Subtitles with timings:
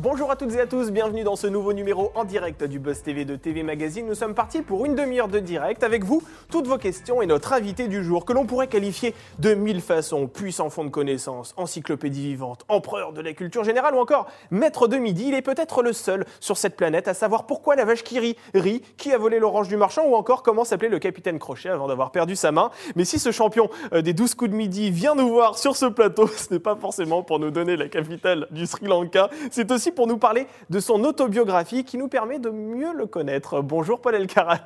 [0.00, 3.02] Bonjour à toutes et à tous, bienvenue dans ce nouveau numéro en direct du Buzz
[3.02, 4.06] TV de TV Magazine.
[4.06, 6.22] Nous sommes partis pour une demi-heure de direct avec vous,
[6.52, 10.28] toutes vos questions et notre invité du jour que l'on pourrait qualifier de mille façons,
[10.28, 14.98] puissant fond de connaissances, encyclopédie vivante, empereur de la culture générale ou encore maître de
[14.98, 15.24] midi.
[15.26, 18.36] Il est peut-être le seul sur cette planète à savoir pourquoi la vache qui rit
[18.54, 21.88] rit, qui a volé l'orange du marchand ou encore comment s'appelait le capitaine Crochet avant
[21.88, 22.70] d'avoir perdu sa main.
[22.94, 25.86] Mais si ce champion euh, des 12 coups de midi vient nous voir sur ce
[25.86, 29.87] plateau, ce n'est pas forcément pour nous donner la capitale du Sri Lanka, c'est aussi
[29.90, 33.60] pour nous parler de son autobiographie qui nous permet de mieux le connaître.
[33.62, 34.64] Bonjour Paul Elkarat.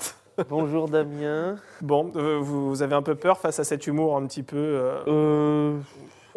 [0.49, 1.57] Bonjour Damien.
[1.83, 4.57] Bon, euh, vous, vous avez un peu peur face à cet humour un petit peu.
[4.57, 5.79] euh, Euh,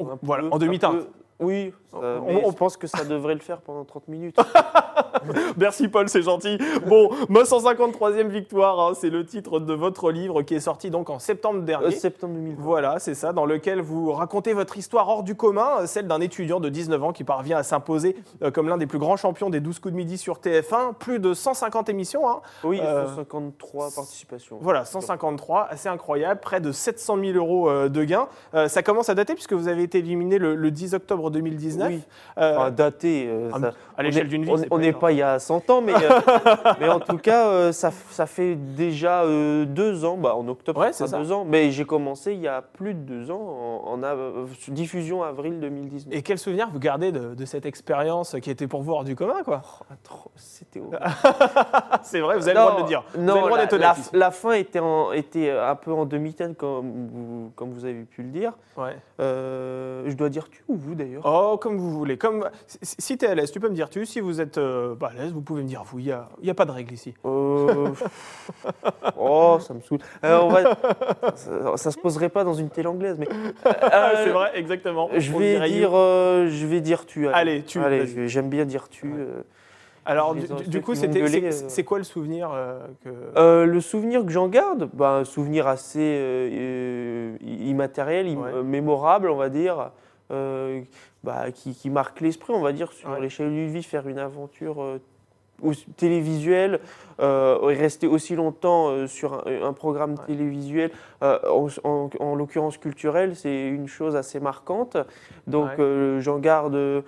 [0.01, 0.97] un voilà, peu- en demi-teinte.
[0.97, 1.07] peu-
[1.39, 4.37] Oui, On- mais on- pense que ça devrait le faire pendant 30 minutes.
[5.57, 6.57] Merci Paul, c'est gentil.
[6.87, 11.09] Bon, ma 153e victoire, hein, c'est le titre de votre livre qui est sorti donc
[11.09, 11.91] en septembre Euh, dernier.
[11.91, 12.61] septembre 2020.
[12.61, 16.21] Voilà, c'est ça, dans lequel vous racontez votre histoire hors du commun, euh, celle d'un
[16.21, 19.49] étudiant de 19 ans qui parvient à s'imposer euh, comme l'un des plus grands champions
[19.49, 22.29] des 12 coups de midi sur TF1, plus de 150 émissions.
[22.29, 22.41] hein.
[22.63, 24.57] Oui, Euh, 153 participations.
[24.61, 28.27] Voilà, 153, assez incroyable, près de 700 000 euros euh, de gains.
[28.53, 31.84] Euh, ça commence à dater puisque vous avez été éliminé le, le 10 octobre 2019.
[31.87, 32.01] Oui.
[32.37, 33.27] Euh, Enfin, daté.
[33.29, 35.69] euh, à- ça- à on l'échelle d'une vie, on- n'est pas il y a 100
[35.69, 39.23] ans, mais, euh, mais en tout cas, ça, ça fait déjà
[39.65, 40.17] deux ans.
[40.17, 41.45] Bah, en octobre, Ouais, ça deux ans.
[41.47, 46.13] Mais j'ai commencé il y a plus de deux ans, en, en diffusion avril 2019.
[46.13, 49.15] Et quel souvenir vous gardez de, de cette expérience qui était pour vous hors du
[49.15, 49.61] commun, quoi?
[50.03, 50.99] Trop- C'était horrible.
[52.03, 53.03] C'est vrai, vous avez le droit de le dire.
[53.13, 54.09] vous avez Non, le droit la, d'être la- honnête ici.
[54.13, 58.23] la fin était, en- était un peu en demi-teinte, comme vous, comme vous avez pu
[58.23, 58.53] le dire.
[58.77, 58.97] Ouais.
[59.21, 61.21] Euh, je dois dire tu ou vous d'ailleurs?
[61.25, 62.17] Oh, comme vous voulez.
[62.17, 62.49] Comme,
[62.81, 64.05] si tu es à l'aise, tu peux me dire tu.
[64.05, 65.99] Si vous êtes euh, pas à l'aise, vous pouvez me dire vous.
[65.99, 67.13] Il n'y a, y a pas de règle ici.
[67.25, 67.89] Euh,
[69.17, 69.99] Oh, ça me saoule.
[70.23, 70.75] Euh, on va-
[71.35, 73.27] ça, ça se poserait pas dans une télé anglaise, mais.
[74.23, 75.09] C'est vrai, exactement.
[75.15, 77.27] Je vais dire, je vais dire tu.
[77.27, 79.07] Allez, tu, Allez, j'aime bien dire tu.
[79.07, 79.25] Ouais.
[80.05, 83.09] Alors, du, coup, c'était, c'est, quoi le souvenir euh, que...
[83.37, 88.63] Euh, le souvenir que j'en garde, bah, un souvenir assez euh, immatériel, Ouais.
[88.63, 89.89] mémorable, on va dire,
[90.31, 90.81] euh,
[91.23, 93.21] bah, qui, qui marque l'esprit, on va dire, sur Ouais.
[93.21, 94.99] l'échelle d'une vie, faire une aventure euh,
[95.95, 96.81] télévisuelle,
[97.21, 100.25] euh, rester aussi longtemps euh, sur un, un programme Ouais.
[100.27, 100.91] télévisuel,
[101.21, 104.97] en, en- en l'occurrence culturel, c'est une chose assez marquante.
[105.47, 106.17] Donc Ouais.
[106.19, 107.03] j'en garde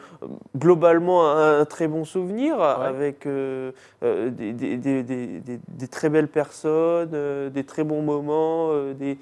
[0.57, 8.01] globalement un, un très bon souvenir avec des, des- très belles personnes, des très bons
[8.01, 9.17] moments, des,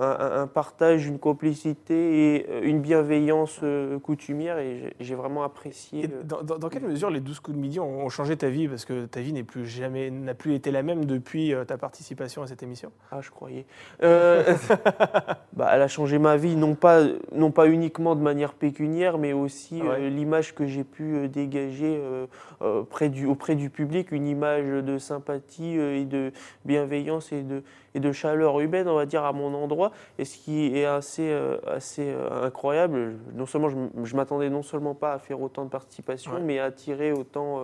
[0.00, 6.06] un, un partage, une complicité et euh, une bienveillance euh, coutumière et j'ai- vraiment apprécié.
[6.06, 8.48] Euh, dans, dans- dans quelle mesure les 12 coups de midi ont, ont changé ta
[8.48, 8.66] vie?
[8.68, 11.78] Parce que ta vie n'est plus jamais, n'a plus été la même depuis euh, ta
[11.78, 12.90] participation à cette émission.
[13.12, 13.64] Ah, je croyais.
[14.02, 14.42] Euh,
[15.52, 19.32] bah, elle a changé ma vie, non pas, non pas uniquement de manière pécuniaire, mais
[19.32, 20.00] aussi Ouais.
[20.00, 22.26] euh, l'image que j'ai pu euh, dégager euh,
[22.62, 26.32] euh, près du, auprès du public, une image de sympathie euh, et de
[26.64, 27.62] bienveillance et de,
[27.94, 29.92] et de chaleur humaine, on va dire, à mon endroit.
[30.18, 34.62] Et ce qui est assez, euh, assez euh, incroyable, non seulement je, je m'attendais non
[34.62, 36.40] seulement pas à faire autant de participation, Ouais.
[36.42, 37.60] mais à attirer autant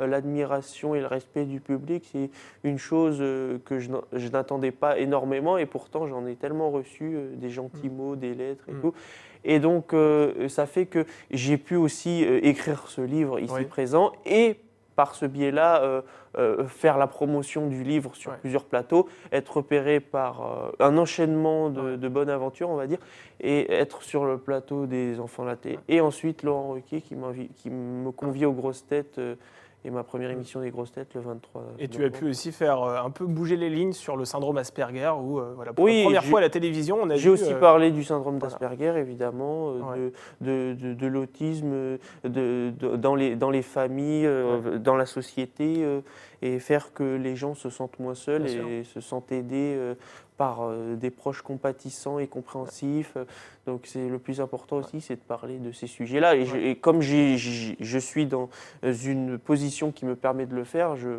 [0.00, 2.08] euh, l'admiration et le respect du public.
[2.12, 2.30] C'est
[2.64, 3.18] une chose
[3.64, 8.16] que je je n'attendais pas énormément et pourtant j'en ai tellement reçu des gentils mots,
[8.16, 8.80] des lettres et Mm.
[8.80, 8.92] tout.
[9.44, 9.94] Et donc
[10.48, 13.64] ça fait que j'ai pu aussi écrire ce livre ici Oui.
[13.64, 14.56] présent et
[14.96, 16.02] par ce biais-là euh,
[16.38, 18.38] euh, faire la promotion du livre sur Ouais.
[18.40, 22.98] plusieurs plateaux, être repéré par euh, un enchaînement de, bonnes aventures, on va dire,
[23.40, 25.78] et être sur le plateau des Enfants Latés.
[25.88, 27.16] Et ensuite Laurent Ruquier qui,
[27.56, 29.20] qui me convie aux grosses têtes
[29.84, 32.82] et ma première émission des grosses têtes le 23 Et tu as pu aussi faire
[32.82, 35.98] euh, un peu bouger les lignes sur le syndrome Asperger, où euh, voilà, pour Oui,
[35.98, 38.50] la première fois à la télévision, on a J'ai aussi euh, parlé du syndrome voilà.
[38.56, 39.98] d'Asperger, évidemment, Ouais.
[40.40, 44.28] de, de, de- de l'autisme dans, les, dans les familles,
[44.80, 45.84] dans la société,
[46.42, 48.68] et faire que les gens se sentent moins seuls Bien sûr.
[48.68, 49.94] et se sentent aidés euh,
[50.36, 53.16] par euh, des proches compatissants et compréhensifs.
[53.66, 56.34] Donc c'est le plus important aussi, c'est de parler de ces sujets-là.
[56.36, 58.50] Et, comme j'ai- je suis dans
[58.82, 61.10] une position qui me permet de le faire, je,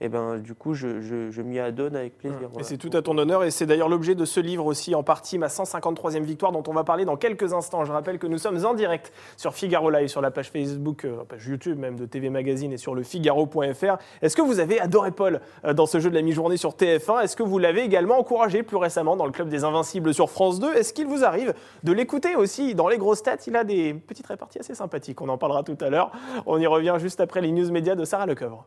[0.00, 2.38] eh ben, du coup, je, je- je m'y adonne avec plaisir.
[2.42, 2.66] Et voilà.
[2.66, 5.38] c'est tout à ton honneur, et c'est d'ailleurs l'objet de ce livre aussi, en partie
[5.38, 7.84] ma 153e victoire, dont on va parler dans quelques instants.
[7.84, 11.24] Je rappelle que nous sommes en direct sur Figaro Live, sur la page Facebook, euh,
[11.28, 13.96] page YouTube même de TV Magazine et sur le Figaro.fr.
[14.22, 17.22] Est-ce que vous avez adoré Paul euh, dans ce jeu de la mi-journée sur TF1
[17.22, 20.60] Est-ce que vous l'avez également encouragé plus récemment dans le Club des Invincibles sur France
[20.60, 21.54] 2 Est-ce qu'il vous arrive
[21.84, 23.46] de l'écouter aussi dans les grosses têtes?
[23.46, 26.10] Il a des petites réparties assez sympathiques, on en parlera tout à l'heure.
[26.46, 28.66] On y revient juste après les news médias de Sarah Lecoeuvre.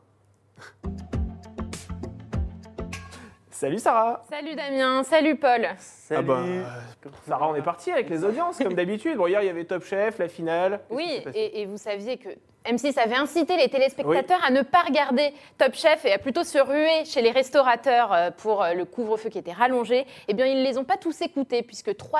[3.59, 5.67] Salut Sarah Salut Damien, salut Paul.
[5.77, 6.17] Salut.
[6.17, 6.63] Ah bah, euh,
[7.27, 9.17] Sarah, on est parti avec les audiences, comme d'habitude.
[9.17, 10.79] Bon, hier, il y avait Top Chef, la finale.
[10.89, 12.29] Oui, et vous saviez que
[12.65, 16.57] M6 avait incité les téléspectateurs à ne pas regarder Top Chef et à plutôt se
[16.57, 20.05] ruer chez les restaurateurs euh, pour euh, le couvre-feu qui était rallongé.
[20.27, 22.19] Eh bien, ils ne les ont pas tous écoutés puisque 3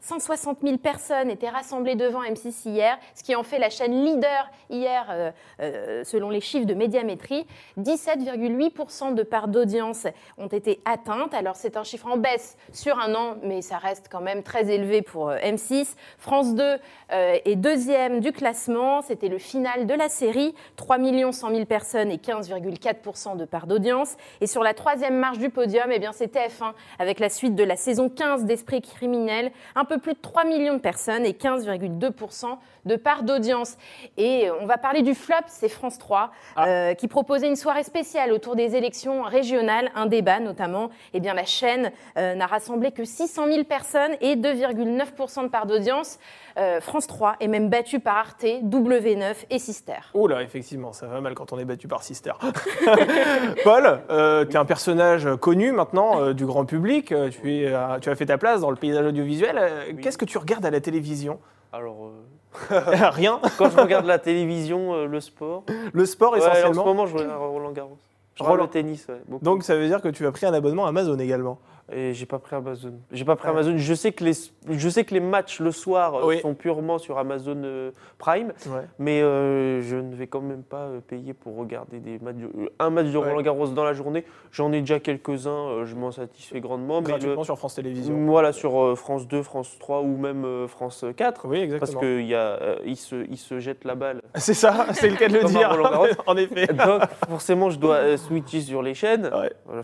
[0.00, 4.48] 160 000 personnes étaient rassemblées devant M6 hier, ce qui en fait la chaîne leader
[4.70, 7.44] hier euh, selon les chiffres de médiamétrie.
[7.76, 10.06] 17,8% de parts d'audience
[10.38, 11.34] ont été atteintes.
[11.34, 14.70] Alors, c'est un chiffre en baisse sur un an, mais ça reste quand même très
[14.70, 15.96] élevé pour M6.
[16.18, 16.78] France 2
[17.10, 19.02] est deuxième du classement.
[19.02, 20.98] C'était le de la série, 3
[21.32, 24.16] 100 000 personnes et 15,4% de part d'audience.
[24.40, 27.64] Et sur la troisième marche du podium, eh bien, c'est TF1 avec la suite de
[27.64, 32.58] la saison 15 d'Esprit criminel, un peu plus de 3 millions de personnes et 15,2%
[32.86, 33.76] de part d'audience.
[34.16, 36.66] Et on va parler du flop, c'est France 3, ah.
[36.66, 40.90] euh, qui proposait une soirée spéciale autour des élections régionales, un débat notamment.
[41.12, 45.66] Eh bien, la chaîne euh, n'a rassemblé que 600 000 personnes et 2,9% de part
[45.66, 46.18] d'audience.
[46.58, 49.98] Euh, France 3 est même battue par Arte, W9 et Sister.
[50.14, 52.32] Oh là, effectivement, ça va mal quand on est battu par Sister.
[53.64, 57.14] Paul, tu es un personnage connu maintenant du grand public.
[57.30, 59.96] Tu, es, tu, as fait ta place dans le paysage audiovisuel.
[60.02, 61.38] Qu'est-ce que tu regardes à la télévision?
[61.72, 62.12] Alors,
[62.70, 63.40] Rien.
[63.58, 65.64] Quand je regarde la télévision, euh, le sport.
[65.92, 66.70] Le sport essentiellement.
[66.70, 67.98] en ce moment, je regarde Roland Garros.
[68.34, 69.06] Je regarde le tennis.
[69.42, 71.58] Donc ça veut dire que tu as pris un abonnement Amazon également.
[71.92, 72.94] Et j'ai pas pris Amazon.
[73.12, 73.74] J'ai pas pris Amazon.
[73.76, 74.32] Je sais que les,
[74.68, 78.52] je sais que les matchs le soir euh, sont purement sur Amazon euh, Prime,
[78.98, 82.36] mais euh, je ne vais quand même pas payer pour regarder des matchs.
[82.80, 84.24] un match de Roland Garros dans la journée.
[84.50, 85.84] J'en ai déjà quelques-uns.
[85.84, 87.02] je m'en satisfais grandement.
[87.02, 88.16] Gratuitement sur France Télévisions.
[88.26, 91.46] Voilà, sur France 2, France 3 ou même France 4.
[91.46, 92.00] Oui, exactement.
[92.00, 92.36] Parce qu'il
[92.84, 94.22] il se, il se jette la balle.
[94.34, 95.76] C'est ça, c'est le cas de le dire.
[96.26, 96.66] en effet.
[96.66, 99.30] Donc forcément, je dois switcher sur les chaînes,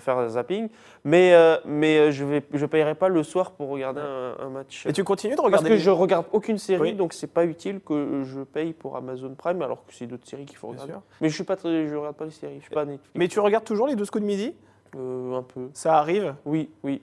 [0.00, 0.68] faire un zapping.
[1.04, 1.34] Mais,
[1.64, 4.86] mais euh, je ne je payerai pas le soir pour regarder un, match.
[4.86, 7.80] Et tu continues de regarder Parce que je regarde aucune série, donc c'est pas utile
[7.80, 10.94] que je paye pour Amazon Prime, alors que c'est d'autres séries qu'il faut regarder.
[11.20, 12.84] Mais je suis pas je regarde pas les séries, je suis pas
[13.14, 14.54] Mais tu regardes toujours les 12 coups de midi?
[14.96, 15.70] Euh, Un peu.
[15.72, 16.34] Ça arrive?
[16.44, 17.00] Oui, oui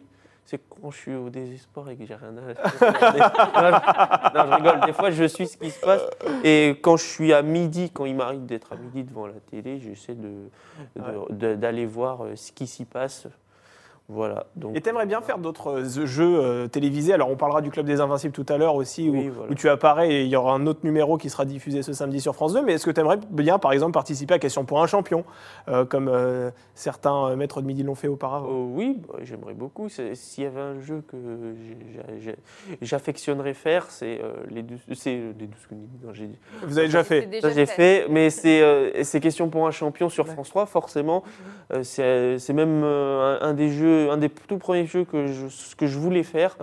[0.50, 2.42] c'est quand je suis au désespoir et que j'ai rien à
[4.34, 4.80] non, je rigole.
[4.84, 6.02] Des fois, je suis ce qui se passe.
[6.44, 9.80] Et quand je suis à midi, quand il m'arrive d'être à midi devant la télé,
[9.80, 10.16] j'essaie
[11.30, 13.28] d'aller de, voir euh, ce qui s'y passe.
[14.12, 14.48] Voilà.
[14.56, 17.14] Donc, et t'aimerais bien faire d'autres euh, jeux euh, télévisés?
[17.14, 20.24] Alors on parlera du Club des Invincibles tout à l'heure aussi, où, tu apparais et
[20.24, 22.64] il y aura un autre numéro qui sera diffusé ce samedi sur France 2.
[22.64, 25.26] Mais est-ce que tu aimerais bien, par exemple, participer à Question pour un champion,
[25.68, 26.12] euh, comme
[26.74, 28.50] certains maîtres de midi l'ont fait auparavant?
[28.50, 29.90] Oui, bah, j'aimerais beaucoup.
[29.90, 31.18] S'il y avait un jeu que
[32.82, 34.20] j'affectionnerais faire, c'est
[34.50, 35.68] les deux, les 12
[36.64, 40.50] Vous avez déjà fait Ça j'ai fait, mais c'est Question pour un champion sur France
[40.50, 41.24] 3, forcément.
[41.84, 46.24] c'est même un des jeux un des tout premiers jeux que je, que je voulais
[46.24, 46.56] faire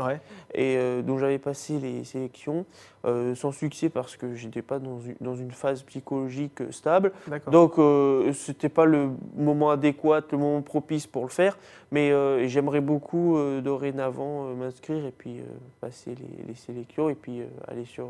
[0.55, 2.65] et euh, dont j'avais passé les sélections
[3.05, 7.13] euh, sans succès parce que j'étais pas dans une, dans une, phase psychologique stable.
[7.51, 11.59] Donc euh, c'était pas le moment adéquat, le moment propice pour le faire.
[11.93, 12.11] Mais
[12.49, 15.41] j'aimerais beaucoup dorénavant m'inscrire et puis
[15.81, 18.09] passer les, les, sélections et puis aller sur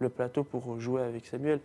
[0.00, 1.60] le, plateau pour jouer avec Samuel.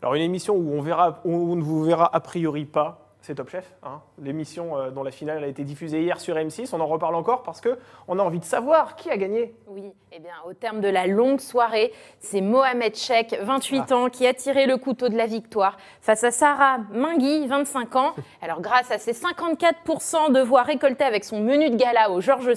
[0.00, 3.34] Alors une émission où on, verra, où on ne vous verra a priori pas c'est
[3.34, 4.00] Top Chef, hein.
[4.18, 6.70] l'émission euh, dont la finale a été diffusée hier sur M6.
[6.72, 9.54] On en reparle encore parce qu'on a envie de savoir qui a gagné.
[9.66, 13.96] Oui, eh bien, au terme de la longue soirée, c'est Mohamed Chek, 28 ah.
[13.96, 18.14] ans, qui a tiré le couteau de la victoire face à Sarah Mingui, 25 ans.
[18.40, 22.48] Alors, grâce à ses 54% de voix récoltées avec son menu de gala au Georges
[22.48, 22.54] V,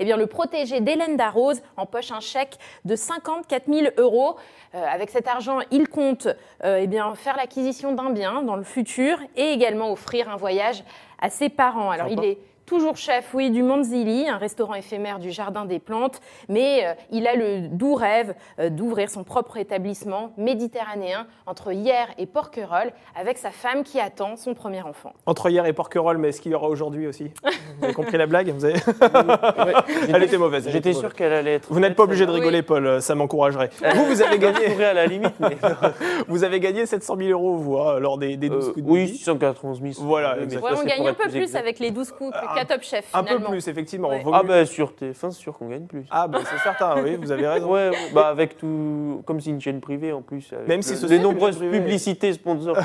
[0.00, 4.34] eh bien, le protégé d'Hélène Darroze empoche un chèque de 54 000 euros.
[4.74, 6.26] Euh, avec cet argent, il compte
[6.64, 10.82] euh, eh bien, faire l'acquisition d'un bien dans le futur et également offrir un voyage
[11.18, 11.90] à ses parents.
[11.90, 12.38] Alors, il est
[12.70, 17.26] toujours chef, oui, du Manzili, un restaurant éphémère du Jardin des Plantes, mais euh, il
[17.26, 23.38] a le doux rêve euh, d'ouvrir son propre établissement méditerranéen entre hier et Porquerolles, avec
[23.38, 25.14] sa femme qui attend son premier enfant.
[25.26, 27.32] Entre hier et Porquerolles, mais est-ce qu'il y aura aujourd'hui aussi?
[27.78, 28.50] Vous avez compris la blague?
[28.50, 28.78] Vous avez...
[30.14, 30.68] Elle était mauvaise.
[30.70, 31.66] J'étais sûr qu'elle allait être.
[31.72, 33.70] Vous n'êtes pas obligé de rigoler, Paul, ça m'encouragerait.
[33.96, 34.84] vous, vous avez gagné.
[34.84, 35.34] à la limite.
[36.28, 39.08] vous avez gagné 700 000 euros, vous, hein, lors des, 12 euh, coups de Oui,
[39.08, 40.06] 691 000.
[40.06, 40.36] Voilà.
[40.38, 42.30] on gagne un peu plus avec les 12 coups.
[42.64, 43.06] Top Chef.
[43.12, 44.10] Un peu plus, effectivement.
[44.32, 46.04] Ah, ben sur TF1, c'est sûr qu'on gagne plus.
[46.10, 47.60] Ah, ben c'est certain, oui, vous avez raison.
[47.70, 49.22] Ouais, bah avec tout.
[49.24, 50.52] Comme c'est une chaîne privée en plus.
[50.66, 52.76] Même si ce les nombreuses publicités sponsors,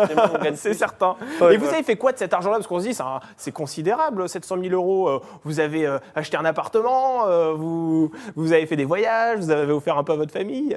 [0.54, 1.16] c'est certain.
[1.50, 2.56] Et vous avez fait quoi de cet argent-là?
[2.56, 2.96] Parce qu'on se dit,
[3.36, 5.08] c'est considérable, 700 000 euros.
[5.08, 9.50] Euh, vous avez euh, acheté un appartement, euh, vous, vous avez fait des voyages, vous
[9.50, 10.76] avez offert un peu à votre famille.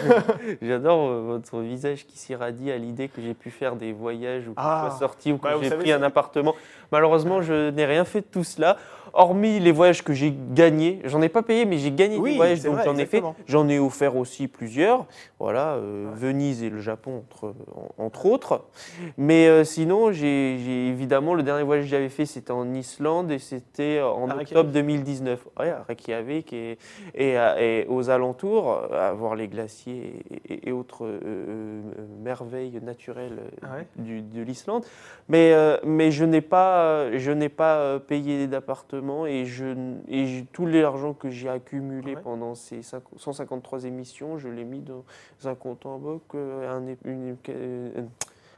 [0.62, 4.60] J'adore votre visage qui s'irradie à l'idée que j'ai pu faire des voyages ou que
[4.60, 4.96] je sois ah.
[4.98, 6.54] sorti ou que bah, j'ai pris un appartement.
[6.92, 8.76] Malheureusement, je n'ai rien fait de tout cela.
[9.14, 12.36] Hormis les voyages que j'ai gagnés, j'en ai pas payé, mais j'ai gagné Oui, des
[12.36, 13.22] voyages, donc j'en ai fait.
[13.46, 15.06] J'en ai offert aussi plusieurs,
[15.38, 18.64] voilà, euh, Venise et le Japon entre, en- entre autres.
[19.16, 23.38] Mais euh, sinon, j'ai évidemment le dernier voyage que j'avais fait, c'était en Islande et
[23.38, 24.48] c'était en À Reykjavik.
[24.48, 25.46] octobre 2019.
[25.60, 26.78] Ouais, à Reykjavik et,
[27.14, 30.14] et, aux alentours, à voir les glaciers
[30.48, 31.80] et, autres euh,
[32.22, 34.84] merveilles naturelles Ah ouais du- de l'Islande.
[35.28, 35.54] Mais,
[35.84, 39.66] mais je n'ai pas, je pas payé d'appartement et, je,
[40.08, 42.22] et tout l'argent que j'ai accumulé Ouais.
[42.22, 45.04] pendant ces cinq- 153 émissions, je l'ai mis dans
[45.44, 47.36] un compte en banque, euh, un, une,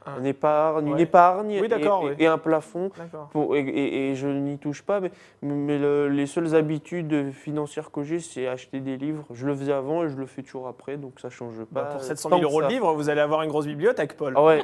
[0.07, 1.01] un épargne, une Ouais.
[1.01, 2.15] épargne Oui, et- d'accord, et, oui.
[2.19, 2.89] et un plafond.
[3.31, 5.11] Pour, et, et- et je n'y touche pas, mais,
[5.41, 9.23] mais le- les seules habitudes financières que j'ai, c'est acheter des livres.
[9.33, 11.81] Je le faisais avant et je le fais toujours après, donc ça change pas.
[11.81, 14.15] Bah, pour 700 tant 000 que euros de livres, vous allez avoir une grosse bibliothèque,
[14.15, 14.33] Paul.
[14.35, 14.61] Ah ouais.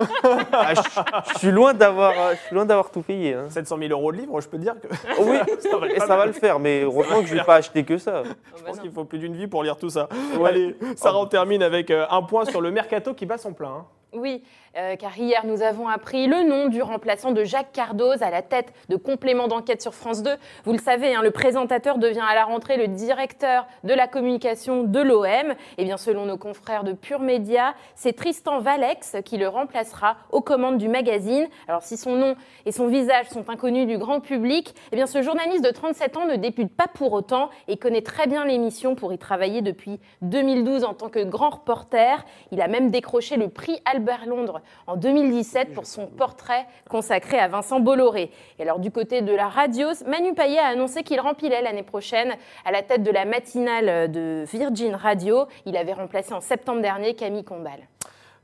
[0.52, 3.34] Ah, je, je suis loin d'avoir, je suis loin d'avoir tout payé.
[3.34, 3.50] hein.
[3.50, 4.88] 700 000 euros de livres, je peux dire que
[5.20, 7.56] Oh oui, Ça va et ça va le faire, mais heureusement que je vais pas
[7.56, 8.24] acheter que ça.
[8.56, 10.08] je pense qu'il faut plus d'une vie pour lire tout ça.
[10.40, 10.50] Ouais.
[10.50, 13.70] Allez, Sarah, on termine avec euh, un point sur le mercato qui bat son plein.
[13.70, 13.86] hein.
[14.16, 14.44] Oui,
[14.76, 18.42] euh, car hier, nous avons appris le nom du remplaçant de Jacques Cardoz à la
[18.42, 20.32] tête de complément d'enquête sur France 2.
[20.66, 24.84] Vous le savez, hein, le présentateur devient à la rentrée le directeur de la communication
[24.84, 25.54] de l'OM.
[25.78, 30.42] Et bien, selon nos confrères de Pure Média, c'est Tristan Valex qui le remplacera aux
[30.42, 31.48] commandes du magazine.
[31.68, 35.22] Alors, si son nom et son visage sont inconnus du grand public, eh bien, ce
[35.22, 39.14] journaliste de 37 ans ne débute pas pour autant et connaît très bien l'émission pour
[39.14, 42.26] y travailler depuis 2012 en tant que grand reporter.
[42.52, 47.48] Il a même décroché le prix Albert Londres en 2017 pour son portrait consacré à
[47.48, 48.32] Vincent Bolloré.
[48.58, 52.34] Et alors du côté de la radio, Manu Payet a annoncé qu'il remplissait l'année prochaine
[52.66, 55.46] à la tête de la matinale de Virgin Radio.
[55.66, 57.80] Il avait remplacé en septembre dernier Camille Combal.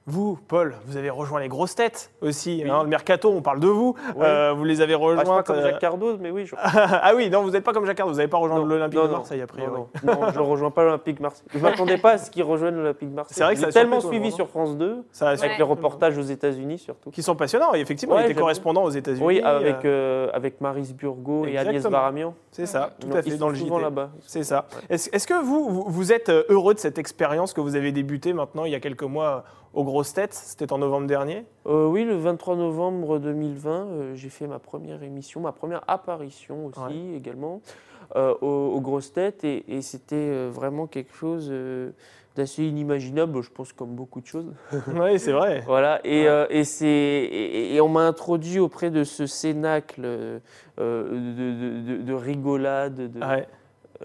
[0.09, 2.63] Vous, Paul, vous avez rejoint les grosses têtes aussi.
[2.67, 3.95] hein, le mercato, on parle de vous.
[4.19, 6.47] Euh, vous les avez Ah, je suis pas comme euh, Jacques Cardoz, mais oui.
[6.47, 6.55] Je...
[6.63, 9.05] ah oui, non, vous n'êtes pas comme Jacques Cardoz, vous n'avez pas rejoint l'Olympique de
[9.05, 9.71] non, Marseille, a priori.
[9.71, 11.45] Non, non, non, je ne rejoins pas l'Olympique de Marseille.
[11.53, 13.35] Je ne m'attendais pas à ce qu'ils rejoignent l'Olympique de Marseille.
[13.37, 15.45] C'est vrai que J'ai ça a tellement suivi sur France 2, Ça a Ouais.
[15.45, 17.11] avec les reportages aux États-Unis surtout.
[17.11, 19.23] Qui sont passionnants, et effectivement, Ouais, il était correspondant aux États-Unis.
[19.25, 21.83] Oui, euh, avec, euh, avec Maris Burgot et Agnès.
[21.83, 22.33] Baramian.
[22.51, 23.83] C'est ça, tout à fait, ils dans sont le souvent JT.
[23.83, 24.09] là-bas.
[24.25, 24.65] C'est ça.
[24.89, 28.75] Est-ce que vous, êtes heureux de cette expérience que vous avez débutée maintenant, il y
[28.75, 29.43] a quelques mois,
[29.79, 31.45] aux grosses têtes C'était en novembre dernier.
[31.65, 36.65] Euh, oui, le 23 novembre 2020, euh, j'ai fait ma première émission, ma première apparition
[36.65, 37.17] aussi Ouais.
[37.17, 37.61] également
[38.15, 41.53] euh, aux, aux grosses têtes et, et c'était vraiment quelque chose
[42.35, 44.51] d'assez inimaginable, je pense comme beaucoup de choses.
[44.87, 45.63] oui, c'est vrai.
[45.65, 46.47] Voilà, et, Ouais.
[46.49, 50.41] et, c'est, et, et on m'a introduit auprès de ce cénacle de,
[50.77, 53.47] de- de- de rigolade, de, Ouais.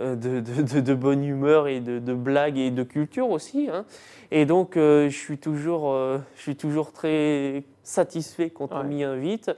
[0.00, 0.40] Euh, de,
[0.80, 3.68] de- bonne humeur et de, de blagues et de culture aussi.
[3.72, 3.84] hein.
[4.30, 8.84] Et donc, euh, je, suis toujours, euh, je suis toujours très satisfait quand on Ouais.
[8.84, 9.50] m'y invite.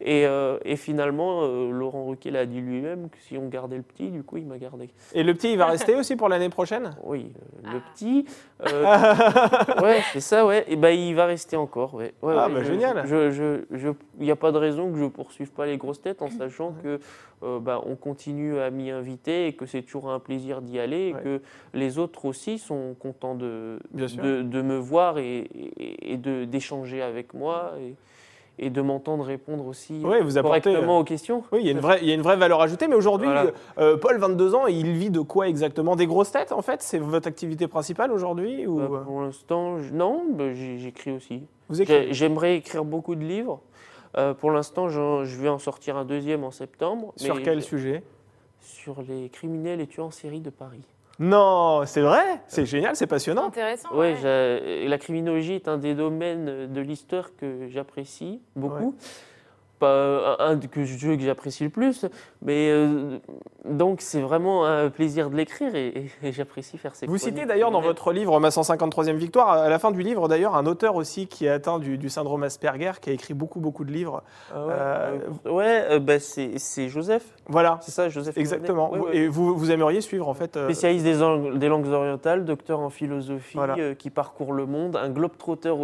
[0.00, 3.82] Et, euh, et finalement, euh, Laurent Ruquier l'a dit lui-même que si on gardait le
[3.82, 4.90] petit, du coup, il m'a gardé.
[5.12, 6.96] Et le petit, il va rester aussi pour l'année prochaine?
[7.04, 7.32] Oui,
[7.64, 7.90] euh, le Ah.
[7.94, 8.24] petit.
[8.66, 8.84] euh,
[9.84, 10.64] ouais, c'est ça, ouais.
[10.68, 12.14] Et ben, il va rester encore, ouais.
[12.22, 13.02] Ouais, Ah, ouais, bah, je- génial.
[13.06, 13.88] Je, je, je-
[14.18, 16.72] il n'y a pas de raison que je poursuive pas les grosses têtes en sachant
[16.82, 16.98] que
[17.42, 21.08] euh, bah, on continue à m'y inviter et que c'est toujours un plaisir d'y aller
[21.08, 21.20] et Ouais.
[21.22, 21.40] que
[21.74, 27.02] les autres aussi sont contents de, de, de me voir et, et, et de, d'échanger
[27.02, 27.94] avec moi et,
[28.58, 31.42] et de m'entendre répondre aussi Oui, vous apportez, correctement aux questions.
[31.52, 33.26] Oui, il y, a une vraie, il y a une vraie valeur ajoutée, mais aujourd'hui,
[33.26, 33.50] Voilà.
[33.78, 35.96] euh, Paul, 22 ans, il vit de quoi exactement?
[35.96, 36.80] Des grosses têtes, en fait?
[36.82, 38.78] C'est votre activité principale aujourd'hui ou...
[38.78, 41.42] Bah, pour l'instant, non, bah, j'écris aussi.
[41.68, 41.76] Vous
[42.10, 43.60] J'aimerais écrire beaucoup de livres.
[44.16, 47.12] Euh, pour l'instant, je vais en sortir un deuxième en septembre.
[47.16, 48.02] Sur mais quel je- sujet?
[48.60, 50.80] Sur les criminels et tueurs en série de Paris.
[51.20, 53.46] Non, c'est vrai C'est génial, c'est passionnant.
[53.46, 53.90] Intéressant.
[53.92, 54.16] Ouais, ouais.
[54.20, 58.94] j'ai- la criminologie est un des domaines de l'histoire que j'apprécie beaucoup.
[59.84, 60.56] Pas un
[61.16, 62.06] que j'apprécie le plus,
[62.42, 63.18] mais euh,
[63.64, 67.44] donc c'est vraiment un plaisir de l'écrire et, et- et j'apprécie faire ces Vous citez
[67.46, 70.94] d'ailleurs dans votre livre Ma 153e victoire, à la fin du livre d'ailleurs, un auteur
[70.96, 74.22] aussi qui est atteint du, du syndrome Asperger, qui a écrit beaucoup beaucoup de livres.
[74.54, 78.36] Ah ouais, Euh, ouais, euh, bah, c'est Joseph, Voilà, c'est ça, Joseph.
[78.38, 78.90] exactement.
[78.92, 79.16] Ouais, ouais.
[79.16, 80.56] Et vous, vous aimeriez suivre en fait...
[80.56, 83.94] euh, Spécialiste des, ang- des langues orientales, docteur en philosophie, Voilà.
[83.94, 85.78] qui parcourt le monde, un globe-trotteur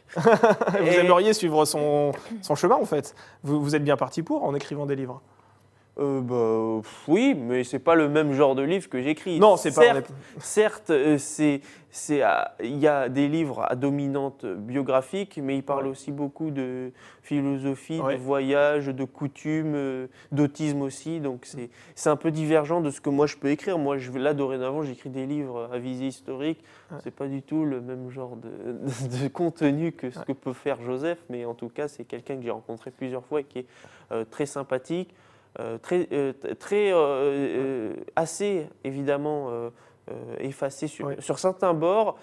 [0.16, 3.14] vous Et- aimeriez suivre son, son chemin en fait.
[3.42, 5.20] Vous, vous êtes bien parti pour en écrivant des livres
[5.98, 9.38] Euh, bah, pff, oui, mais c'est pas le même genre de livre que j'écris.
[9.38, 9.82] Non, c'est pas...
[9.82, 11.60] Certes, certes, euh, c'est,
[12.62, 15.90] il y a des livres à dominante biographique, mais il parle Ouais.
[15.90, 18.14] aussi beaucoup de philosophie, Ouais.
[18.16, 21.20] de voyage, de coutumes, euh, d'autisme aussi.
[21.20, 23.76] Donc c'est, c'est un peu divergent de ce que moi je peux écrire.
[23.78, 26.64] Moi, je, là dorénavant, j'écris des livres à visée historique.
[26.90, 26.98] Ouais.
[27.04, 28.48] C'est pas du tout le même genre de,
[29.24, 32.42] de contenu que ce que peut faire Joseph, mais en tout cas, c'est quelqu'un que
[32.44, 33.66] j'ai rencontré plusieurs fois et qui est
[34.30, 35.14] très sympathique.
[35.82, 36.08] Très,
[36.58, 36.92] très
[38.16, 39.70] assez évidemment
[40.40, 42.18] effacé sur, sur, certains bords,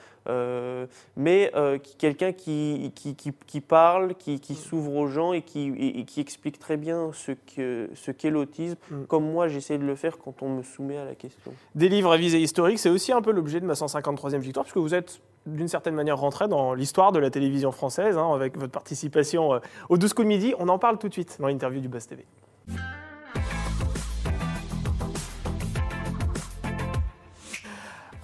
[1.16, 1.52] mais
[1.98, 4.56] quelqu'un qui, qui, qui, parle, qui, mm.
[4.56, 9.06] s'ouvre aux gens et qui, qui explique très bien ce qu'est ce l'autisme, mm.
[9.06, 11.54] comme moi j'essaie de le faire quand on me soumet à la question.
[11.76, 14.78] Des livres à visée historique, c'est aussi un peu l'objet de ma 153e victoire, puisque
[14.78, 18.72] vous êtes d'une certaine manière rentré dans l'histoire de la télévision française, hein, avec votre
[18.72, 19.60] participation euh,
[19.90, 20.54] au 12 coups de midi.
[20.60, 22.26] On en parle tout de suite dans l'interview du Buzz TV.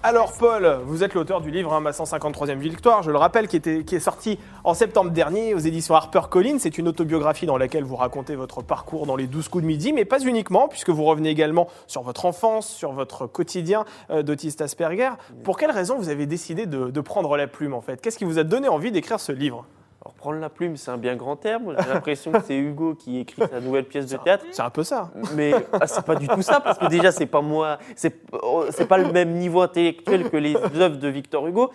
[0.08, 3.56] Alors Paul, vous êtes l'auteur du livre hein, Ma 153e victoire, je le rappelle, qui,
[3.56, 6.60] est sorti en septembre dernier aux éditions HarperCollins.
[6.60, 9.92] C'est une autobiographie dans laquelle vous racontez votre parcours dans les 12 coups de midi,
[9.92, 14.60] mais pas uniquement, puisque vous revenez également sur votre enfance, sur votre quotidien euh, d'autiste
[14.60, 15.10] Asperger.
[15.42, 18.00] Pour quelle raison vous avez décidé de, prendre la plume en fait?
[18.00, 19.66] Qu'est-ce qui vous a donné envie d'écrire ce livre?
[20.26, 21.76] Prendre la plume, c'est un bien grand terme.
[21.78, 24.44] J'ai l'impression que c'est Hugo qui écrit sa nouvelle pièce de théâtre.
[24.50, 25.12] C'est un peu ça.
[25.36, 28.98] Mais ah, c'est pas du tout ça, parce que déjà, c'est pas moi, c'est pas
[28.98, 31.70] le même niveau intellectuel que les œuvres de Victor Hugo.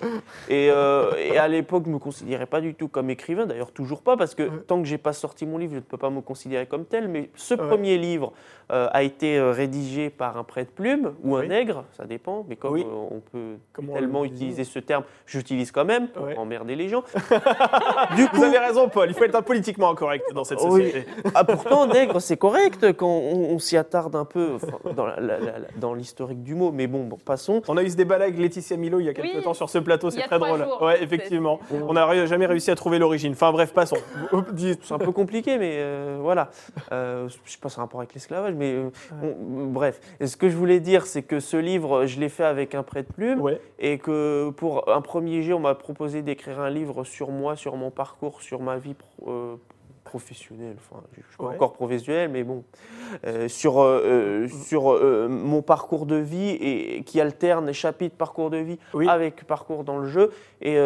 [0.49, 4.01] Et, euh, et à l'époque, je me considérais pas du tout comme écrivain, d'ailleurs, toujours
[4.01, 6.19] pas, parce que tant que j'ai pas sorti mon livre, je ne peux pas me
[6.19, 7.07] considérer comme tel.
[7.07, 8.33] Mais ce premier livre
[8.71, 12.81] euh, a été euh, rédigé par un prêtre-plume ou un nègre, ça dépend, mais comme
[12.81, 13.55] on peut
[13.93, 17.03] tellement utiliser ce terme, j'utilise quand même pour emmerder les gens.
[18.41, 19.09] Vous avez raison, Paul.
[19.09, 21.05] Il faut être politiquement incorrect dans cette société.
[21.33, 24.57] Ah, pourtant, nègre, c'est correct quand on, s'y attarde un peu
[25.77, 26.71] dans l'historique du mot.
[26.71, 27.61] Mais bon, passons.
[27.67, 29.77] On a eu ce débat avec Laetitia Milo il y a quelques temps sur ce
[29.77, 30.09] plateau.
[30.09, 30.65] C'est très drôle.
[30.81, 31.59] ouais, effectivement.
[31.71, 33.33] On n'a jamais réussi à trouver l'origine.
[33.33, 33.97] Enfin bref, passons.
[34.57, 36.49] c'est un peu compliqué, mais euh, voilà.
[36.91, 38.89] Euh, je sais pas, c'est un rapport avec l'esclavage, mais euh,
[39.21, 39.99] bref.
[40.23, 43.03] ce que je voulais dire, c'est que ce livre, je l'ai fait avec un prêt
[43.03, 43.41] de plume,
[43.79, 47.75] et que pour un premier jet, on m'a proposé d'écrire un livre sur moi, sur
[47.75, 48.95] mon parcours sur ma vie
[49.27, 49.55] euh,
[50.03, 52.63] professionnelle, enfin, je ne suis pas encore professionnel, mais bon,
[53.25, 54.99] euh, sur, euh, sur
[55.29, 60.07] mon parcours de vie et qui alterne chapitre parcours de vie avec parcours dans le
[60.07, 60.31] jeu.
[60.61, 60.77] Et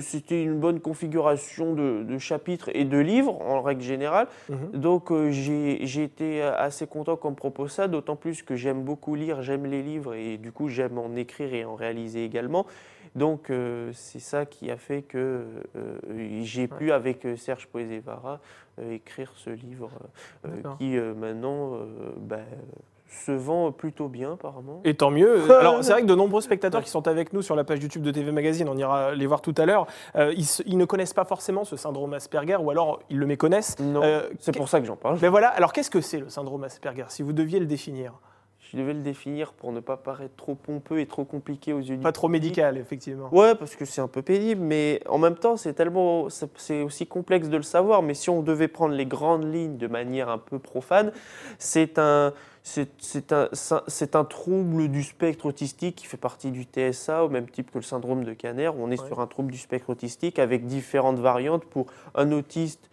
[0.00, 4.28] c'était une bonne configuration de, chapitres et de livres en règle générale.
[4.48, 4.70] Mhm.
[4.72, 9.42] Donc j'ai été assez content qu'on me propose ça, d'autant plus que j'aime beaucoup lire,
[9.42, 12.66] j'aime les livres et du coup j'aime en écrire et en réaliser également.
[13.14, 15.44] Donc euh, c'est ça qui a fait que
[15.76, 15.98] euh,
[16.42, 18.40] j'ai pu, avec euh, Serge Poesevara,
[18.90, 19.90] écrire ce livre
[20.78, 21.80] qui maintenant
[22.16, 22.38] bah,
[23.08, 24.80] se vend plutôt bien apparemment.
[24.84, 25.52] Et tant mieux.
[25.60, 28.02] Alors c'est vrai que de nombreux spectateurs qui sont avec nous sur la page YouTube
[28.02, 31.64] de TV Magazine, on ira les voir tout à l'heure, ils, ne connaissent pas forcément
[31.64, 33.78] ce syndrome Asperger ou alors ils le méconnaissent.
[33.80, 35.18] Non, c'est pour ça que j'en parle.
[35.20, 38.14] Mais voilà, alors qu'est-ce que c'est le syndrome Asperger si vous deviez le définir?
[38.70, 41.98] Je devais le définir pour ne pas paraître trop pompeux et trop compliqué aux yeux
[41.98, 43.28] Pas trop médical, effectivement.
[43.32, 47.06] Ouais, parce que c'est un peu pénible, mais en même temps, c'est tellement, c'est aussi
[47.06, 48.02] complexe de le savoir.
[48.02, 51.10] Mais si on devait prendre les grandes lignes de manière un peu profane,
[51.58, 53.48] c'est un, c'est un,
[54.12, 57.84] un, trouble du spectre autistique qui fait partie du TSA, au même type que le
[57.84, 58.70] syndrome de Kanner.
[58.78, 62.89] On est sur un trouble du spectre autistique avec différentes variantes pour un autiste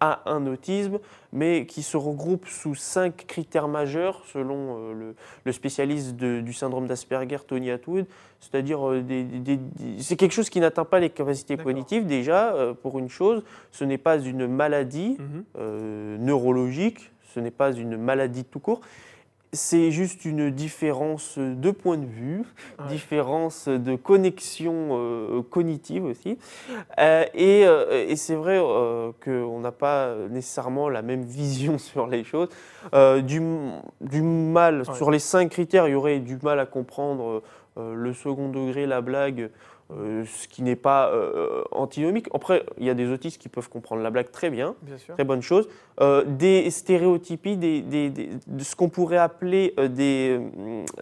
[0.00, 0.98] a un autisme,
[1.32, 7.38] mais qui se regroupe sous cinq critères majeurs selon euh, le, spécialiste du syndrome d'Asperger,
[7.46, 8.06] Tony Atwood.
[8.40, 9.02] C'est-à-dire, euh,
[9.98, 13.44] c'est quelque chose qui n'atteint pas les capacités cognitives déjà, pour une chose.
[13.70, 16.18] Ce n'est pas une maladie mhm.
[16.18, 18.80] neurologique, ce n'est pas une maladie tout court
[19.54, 22.42] c'est juste une différence de point de vue,
[22.88, 26.38] différence de connexion euh, cognitive aussi.
[26.98, 28.58] Euh, euh, et, c'est vrai
[29.22, 32.48] qu'on n'a pas nécessairement la même vision sur les choses.
[32.92, 33.42] Du,
[34.00, 37.42] du, mal, sur les cinq critères, il y aurait du mal à comprendre
[37.76, 39.50] le second degré, la blague,
[39.98, 42.28] euh, ce qui n'est pas euh, antinomique.
[42.32, 44.74] Après, il y a des autistes qui peuvent comprendre la blague très bien,
[45.08, 45.68] très bonne chose.
[46.00, 50.40] Euh, des stéréotypies, des, de ce qu'on pourrait appeler des,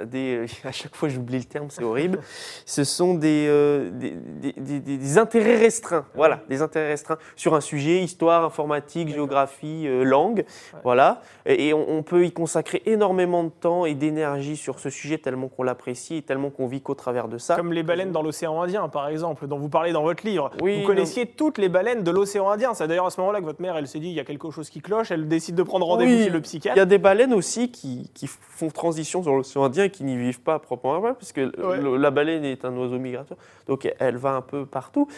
[0.05, 0.47] des...
[0.65, 2.21] À chaque fois, j'oublie le terme, c'est horrible.
[2.67, 3.49] ce sont des,
[3.93, 6.05] des, intérêts restreints.
[6.15, 10.45] Voilà, des intérêts restreints sur un sujet, histoire, informatique, géographie, langue.
[10.85, 11.23] Voilà.
[11.47, 15.49] Et, on, on, peut y consacrer énormément de temps et d'énergie sur ce sujet tellement
[15.49, 17.57] qu'on l'apprécie et tellement qu'on vit qu'au travers de ça.
[17.57, 20.51] Comme les baleines dans l'océan Indien par exemple, dont vous parlez dans votre livre.
[20.61, 22.75] vous connaissiez toutes les baleines de l'océan Indien.
[22.75, 24.51] C'est d'ailleurs à ce moment-là que votre mère, elle s'est dit, il y a quelque
[24.51, 26.77] chose qui cloche, elle décide de prendre rendez-vous chez le psychiatre.
[26.77, 30.17] Il y a des baleines aussi qui, font transition sur l'océan Indien et qui n'y
[30.17, 33.37] vivent pas proprement parler, puisque la baleine est un oiseau migrateur.
[33.67, 35.09] Donc elle va un peu partout.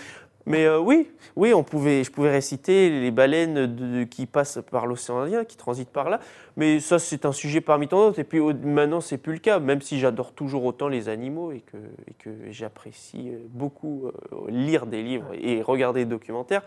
[0.47, 5.21] Mais euh, oui, oui, on pouvait, je pouvais réciter les baleines qui passent par l'océan
[5.21, 6.21] Indien, qui transitent par là.
[6.57, 8.19] Mais ça, c'est un sujet parmi tant d'autres.
[8.19, 11.61] Et puis maintenant, c'est plus le cas, même si j'adore toujours autant les animaux et
[11.61, 11.77] que,
[12.09, 16.63] et que j'apprécie euh, beaucoup euh, lire des livres et regarder des documentaires.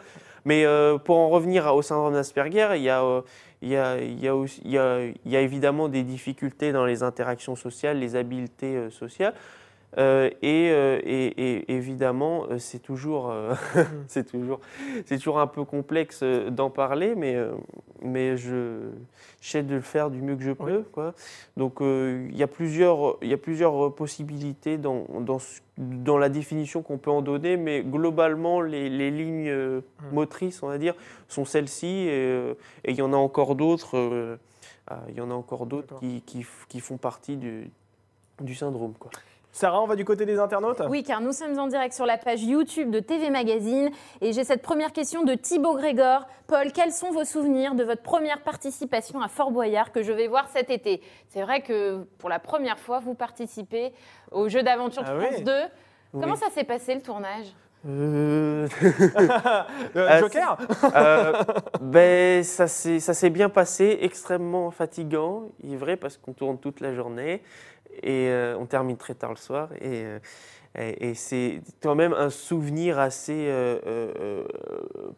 [0.46, 0.64] Mais
[1.06, 3.24] pour en revenir au syndrome d'Asperger, il y a
[3.64, 6.04] il y a, il y a aussi, il y a, il y a évidemment des
[6.04, 9.34] difficultés dans les interactions sociales, les habiletés sociales.
[9.98, 13.34] Euh, et, euh, et- et évidemment, euh, c'est toujours,
[14.08, 14.60] c'est toujours,
[15.06, 17.38] c'est toujours un peu complexe d'en parler, mais,
[18.02, 18.90] mais je
[19.42, 20.84] j'essaie de le faire du mieux que je peux.
[20.92, 21.14] Quoi.
[21.56, 25.06] Donc, euh, il y a plusieurs, il y a plusieurs possibilités dans,
[25.78, 29.82] dans, la définition qu'on peut en donner, mais globalement, les, les lignes Mm.
[30.14, 30.94] motrices, on va dire,
[31.28, 32.56] sont celles-ci, et,
[32.88, 33.98] il y en a encore d'autres.
[33.98, 34.38] euh,
[34.88, 36.00] ah, il y en a encore d'autres D'accord.
[36.26, 37.70] qui, qui font partie du,
[38.42, 38.94] du syndrome.
[39.00, 39.12] Quoi.
[39.56, 40.82] Sarah, on va du côté des internautes?
[40.90, 43.90] Oui, car nous sommes en direct sur la page YouTube de TV Magazine.
[44.20, 46.28] Et j'ai cette première question de Thibaut Grégor.
[46.46, 50.28] Paul, quels sont vos souvenirs de votre première participation à Fort Boyard que je vais
[50.28, 51.02] voir cet été?
[51.30, 53.94] C'est vrai que pour la première fois, vous participez
[54.34, 55.44] au jeu d'aventure de Ah France oui.
[55.46, 55.52] 2.
[56.12, 56.38] Comment Oui.
[56.38, 57.46] ça s'est passé le tournage?
[57.88, 58.68] Euh,
[59.96, 60.58] Euh, Joker?
[60.96, 61.44] Euh,
[61.80, 66.58] ben, ça s'est ça s'est bien passé, extrêmement fatigant, il est vrai, parce qu'on tourne
[66.58, 67.42] toute la journée
[68.04, 69.70] et euh, on termine très tard le soir.
[69.82, 70.20] Et, euh,
[70.78, 74.44] et, et c'est quand même un souvenir assez euh,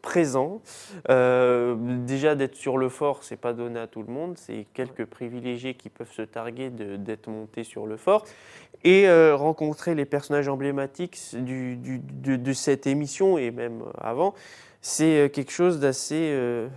[0.01, 0.61] présent.
[1.07, 4.37] Déjà, d'être sur le fort, c'est pas donné à tout le monde.
[4.37, 8.23] C'est quelques privilégiés qui peuvent se targuer d'être montés sur le fort.
[8.83, 14.35] Et rencontrer les personnages emblématiques du, du- de, de cette émission et même avant,
[14.81, 16.67] c'est quelque chose d'assez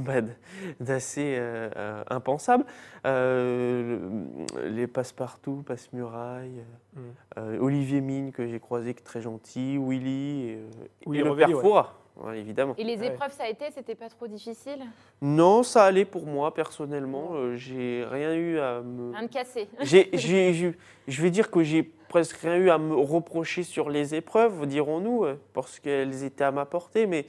[0.00, 0.20] bah,
[0.80, 2.64] d'assez euh, euh, impensable.
[3.06, 3.98] Euh,
[4.56, 6.62] le- les passe-partout, passe-muraille,
[6.94, 7.00] Mm.
[7.38, 10.58] euh, Olivier Mine que j'ai croisé, qui est très gentil, Willy, et,
[11.12, 11.82] et le Revelli, père ouais.
[12.16, 12.74] Ouais, évidemment.
[12.76, 13.06] Et les Ouais.
[13.06, 14.80] épreuves, ça a été C'était pas trop difficile?
[15.22, 17.30] Non, ça allait pour moi personnellement.
[17.34, 19.12] Euh, j'ai rien eu à me.
[19.12, 19.68] Rien de cassé.
[19.80, 20.74] J'ai- j'ai- j'ai-
[21.08, 25.24] je vais dire que j'ai presque rien eu à me reprocher sur les épreuves, dirons-nous,
[25.54, 27.06] parce qu'elles étaient à ma portée.
[27.06, 27.24] Mais,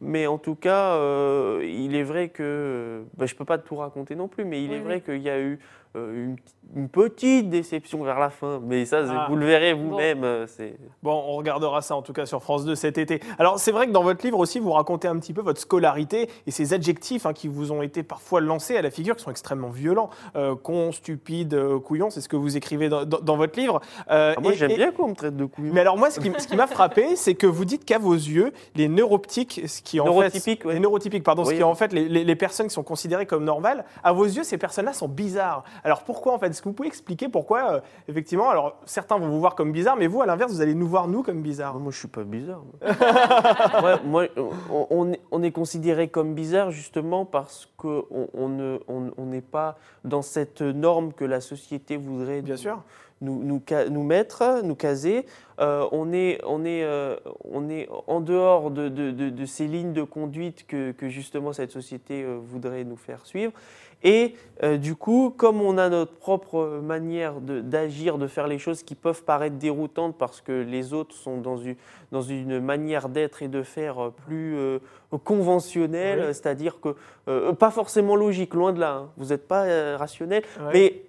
[0.00, 3.02] mais en tout cas, euh, il est vrai que.
[3.16, 4.84] bah, je ne peux pas tout raconter non plus, mais il Oui, est oui.
[4.84, 5.58] vrai qu'il y a eu
[5.96, 6.36] une,
[6.76, 8.60] une petite déception vers la fin.
[8.62, 9.26] Mais ça, Ah.
[9.28, 10.22] vous le verrez vous-même.
[10.24, 13.20] euh, c'est- Bon, on regardera ça en tout cas sur France 2 cet été.
[13.38, 16.28] Alors c'est vrai que dans votre livre aussi, vous racontez un petit peu votre scolarité
[16.46, 19.30] et ces adjectifs hein, qui vous ont été parfois lancés à la figure, qui sont
[19.32, 20.10] extrêmement violents.
[20.36, 23.80] Euh, con, stupide, euh, couillon, c'est ce que vous écrivez dans, dans- dans votre livre.
[24.10, 25.72] Euh, Ah, moi, j'aime bien qu'on me traite de couillon.
[25.74, 28.14] Mais alors moi, ce qui, ce qui m'a frappé, c'est que vous dites qu'à vos
[28.14, 30.74] yeux, les neuroptiques, ce qui en Neurotypiques, fait, ouais.
[30.74, 33.44] les neurotypiques, pardon, ce qui en fait les, les- les personnes qui sont considérées comme
[33.44, 35.64] normales, à vos yeux, ces personnes-là sont bizarres.
[35.84, 39.28] Alors pourquoi en fait Est-ce que vous pouvez expliquer pourquoi euh, effectivement Alors certains vont
[39.28, 41.74] vous voir comme bizarres, mais vous, à l'inverse, vous allez nous voir nous comme bizarres?
[41.76, 42.62] Ah, moi, je suis pas bizarre.
[43.80, 44.26] moi, Moi,
[44.70, 49.24] on, on est, on est considéré comme bizarre justement parce qu'on on ne- on- on
[49.26, 52.82] n'est pas dans cette norme que la société voudrait Bien nous- sûr.
[53.20, 55.26] nous, nous, nous mettre, nous caser.
[55.60, 57.16] Euh, on, est, on, est, euh,
[57.50, 61.52] on est en dehors de, de- de- de ces lignes de conduite que, que justement
[61.52, 63.52] cette société voudrait nous faire suivre.
[64.02, 68.82] Et euh, du coup, comme on a notre propre manière d'agir, de, faire les choses
[68.82, 71.76] qui peuvent paraître déroutantes parce que les autres sont dans une,
[72.12, 74.78] dans une manière d'être et de faire euh, plus euh,
[75.24, 76.34] conventionnelle, Oui.
[76.34, 76.94] c'est-à-dire que
[77.28, 78.92] euh, pas forcément logique, loin de là.
[78.94, 79.08] hein.
[79.16, 80.42] Vous n'êtes pas rationnel,
[80.72, 81.02] mais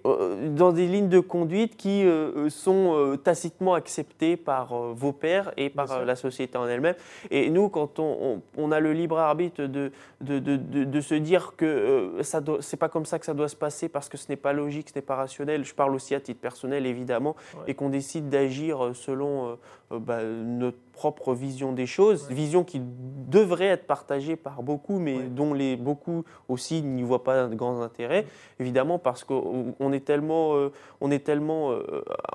[0.50, 2.04] dans des lignes de conduite qui
[2.48, 6.94] sont tacitement acceptées par vos pairs et par la société en elle-même.
[7.30, 11.00] Et nous, quand on, on- on a le libre arbitre de, de, de, de- de
[11.00, 14.16] se dire que ça c'est pas comme ça que ça doit se passer parce que
[14.16, 17.34] ce n'est pas logique, ce n'est pas rationnel, je parle aussi à titre personnel évidemment,
[17.54, 17.62] Ouais.
[17.68, 19.58] et qu'on décide d'agir selon
[19.98, 22.34] bah, notre propre vision des choses, Ouais.
[22.34, 25.24] vision qui devrait être partagée par beaucoup, mais Ouais.
[25.28, 28.26] dont les beaucoup aussi n'y voient pas de grands intérêts,
[28.60, 31.82] évidemment parce qu'on on est tellement, euh, on est tellement, euh,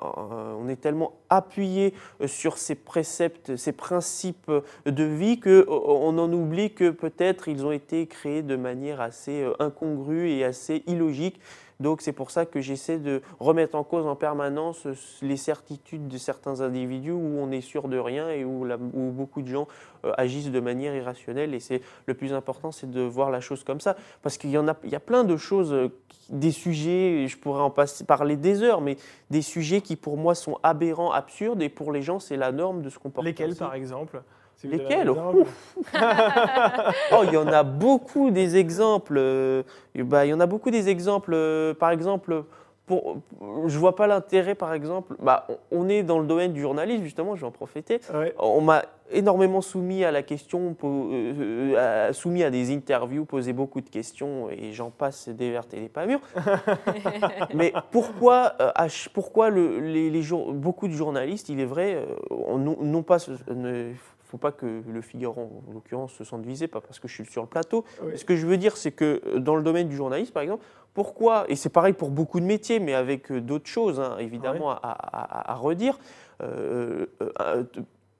[0.02, 4.50] euh, on est tellement appuyé euh, sur ces préceptes, ces principes
[4.86, 9.00] de vie que euh, on en oublie que peut-être ils ont été créés de manière
[9.00, 11.40] assez euh, incongrue et assez illogique.
[11.80, 14.86] Donc c'est pour ça que j'essaie de remettre en cause en permanence
[15.22, 18.66] les certitudes de certains individus où on est sûr de rien et où,
[19.12, 19.68] beaucoup de gens
[20.04, 21.54] euh, agissent de manière irrationnelle.
[21.54, 24.56] Et c'est le plus important, c'est de voir la chose comme ça, parce qu'il y
[24.56, 25.88] a, y a plein de choses, euh,
[26.30, 28.96] des sujets, et je pourrais en passer, parler des heures, mais
[29.30, 32.82] des sujets qui pour moi sont aberrants, absurdes, et pour les gens c'est la norme
[32.82, 33.30] de se comporter.
[33.30, 34.22] Lesquels par exemple?
[34.58, 35.10] Si Lesquels.
[37.12, 39.14] Oh, il y en a beaucoup des exemples.
[39.16, 39.62] euh,
[39.94, 41.30] bah, il y en a beaucoup des exemples.
[41.32, 42.42] euh, par exemple,
[42.86, 43.18] pour,
[43.66, 45.14] je vois pas l'intérêt, par exemple.
[45.20, 48.00] Bah, on est dans le domaine du journalisme, justement, je vais en profiter.
[48.12, 48.34] Ouais.
[48.38, 53.88] On m'a énormément soumis à la question, euh, soumis à des interviews, posé beaucoup de
[53.88, 56.20] questions, et j'en passe des vertes et des pas mûres.
[57.54, 58.54] Mais pourquoi,
[59.14, 60.10] pourquoi le- les,
[60.52, 62.06] beaucoup de journalistes, il est vrai, euh,
[62.48, 63.18] ont non, non pas,
[63.54, 63.92] ne-
[64.28, 67.24] faut pas que le Figaro, en l'occurrence, se sente visé, pas parce que je suis
[67.24, 67.84] sur le plateau.
[68.14, 70.64] Ce que je veux dire, c'est que euh, dans le domaine du journalisme, par exemple,
[70.92, 74.70] pourquoi, et c'est pareil pour beaucoup de métiers, mais avec euh, d'autres choses, hein, évidemment,
[74.70, 75.98] à, redire,
[76.42, 77.06] euh,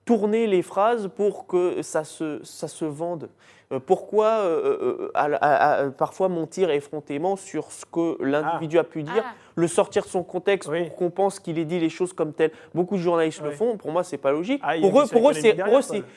[0.08, 3.28] tourner les phrases pour que ça se, ça se vende.
[3.70, 9.34] Euh, pourquoi euh, euh, parfois mentir effrontément sur ce que l'individu a pu dire, ah.
[9.54, 12.52] le sortir de son contexte pour qu'on pense qu'il ait dit les choses comme telles.
[12.74, 13.76] Beaucoup de journalistes le font.
[13.76, 14.62] Pour moi, c'est pas logique.
[14.64, 15.34] Ah, pour eux, pour eux,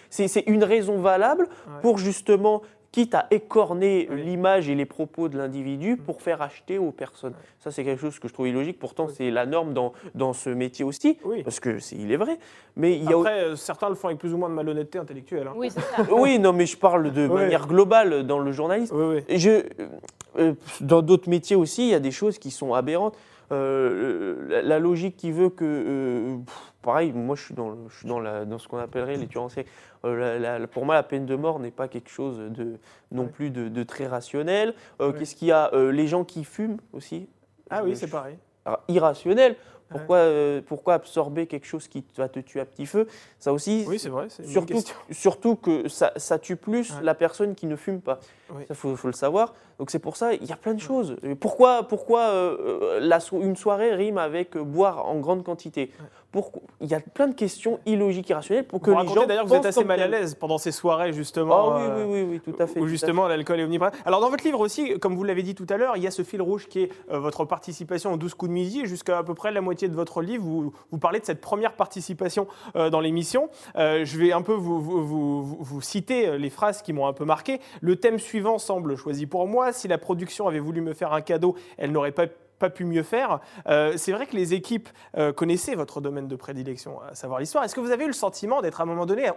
[0.09, 1.49] c'est une raison valable
[1.81, 6.91] pour justement quitte à écorner l'image et les propos de l'individu pour faire acheter aux
[6.91, 7.33] personnes.
[7.59, 8.79] Ça, c'est quelque chose que je trouve illogique.
[8.79, 12.37] Pourtant, c'est la norme dans, dans ce métier aussi, parce que c'est il est vrai.
[12.75, 13.17] Mais il y a...
[13.17, 15.47] Après, euh, certains le font avec plus ou moins de malhonnêteté intellectuelle.
[15.47, 15.53] Hein.
[15.55, 16.05] Oui, c'est ça.
[16.11, 19.21] oui, non, mais je parle de manière globale dans le journalisme.
[19.29, 19.63] Je,
[20.37, 23.17] euh, dans d'autres métiers aussi, il y a des choses qui sont aberrantes.
[23.51, 26.37] Euh, la logique qui veut que
[26.81, 29.43] pareil, moi je suis dans, je suis dans, la, dans ce qu'on appellerait les tueurs
[29.43, 29.67] en série.
[30.05, 32.77] Euh, pour moi, la peine de mort n'est pas quelque chose de,
[33.11, 34.73] non plus de, très rationnel.
[34.99, 37.27] Euh, qu'est-ce qu'il y a euh, Les gens qui fument aussi?
[37.69, 38.37] Ah oui, c'est pareil.
[38.87, 39.55] irrationnel.
[39.91, 40.25] Pourquoi,
[40.67, 43.07] pourquoi absorber quelque chose qui va te tuer à petit feu?
[43.39, 43.85] Ça aussi.
[43.87, 44.27] Oui, c'est vrai.
[44.45, 48.19] Surtout, surtout que ça, ça tue plus la personne qui ne fume pas.
[48.49, 49.53] Ça, il faut, faut, le savoir.
[49.79, 51.15] Donc c'est pour ça, il y a plein de choses.
[51.39, 52.57] Pourquoi, pourquoi
[52.99, 55.91] la, une soirée rime avec boire en grande quantité?
[56.79, 59.25] Il y a plein de questions illogiques, irrationnelles pour que vous les gens.
[59.25, 61.73] D'ailleurs, vous êtes assez mal à l'aise pendant ces soirées justement.
[61.73, 62.79] Ah oui, oui, oui, oui, tout à fait.
[62.79, 63.91] Où justement l'alcool est omniprésent.
[64.05, 66.11] Alors dans votre livre aussi, comme vous l'avez dit tout à l'heure, il y a
[66.11, 68.85] ce fil rouge qui est euh, votre participation aux 12 coups de midi.
[68.85, 71.75] Jusqu'à à peu près la moitié de votre livre, vous, vous parlez de cette première
[71.75, 73.49] participation euh, dans l'émission.
[73.75, 77.25] Euh, je vais un peu vous, vous, vous citer les phrases qui m'ont un peu
[77.25, 77.59] marqué.
[77.81, 79.73] Le thème suivant semble choisi pour moi.
[79.73, 82.27] Si la production avait voulu me faire un cadeau, elle n'aurait pas
[82.61, 83.39] pas pu mieux faire.
[83.67, 87.65] Euh, c'est vrai que les équipes euh, connaissaient votre domaine de prédilection, à savoir l'histoire.
[87.65, 89.29] Est-ce que vous avez eu le sentiment d'être à un moment donné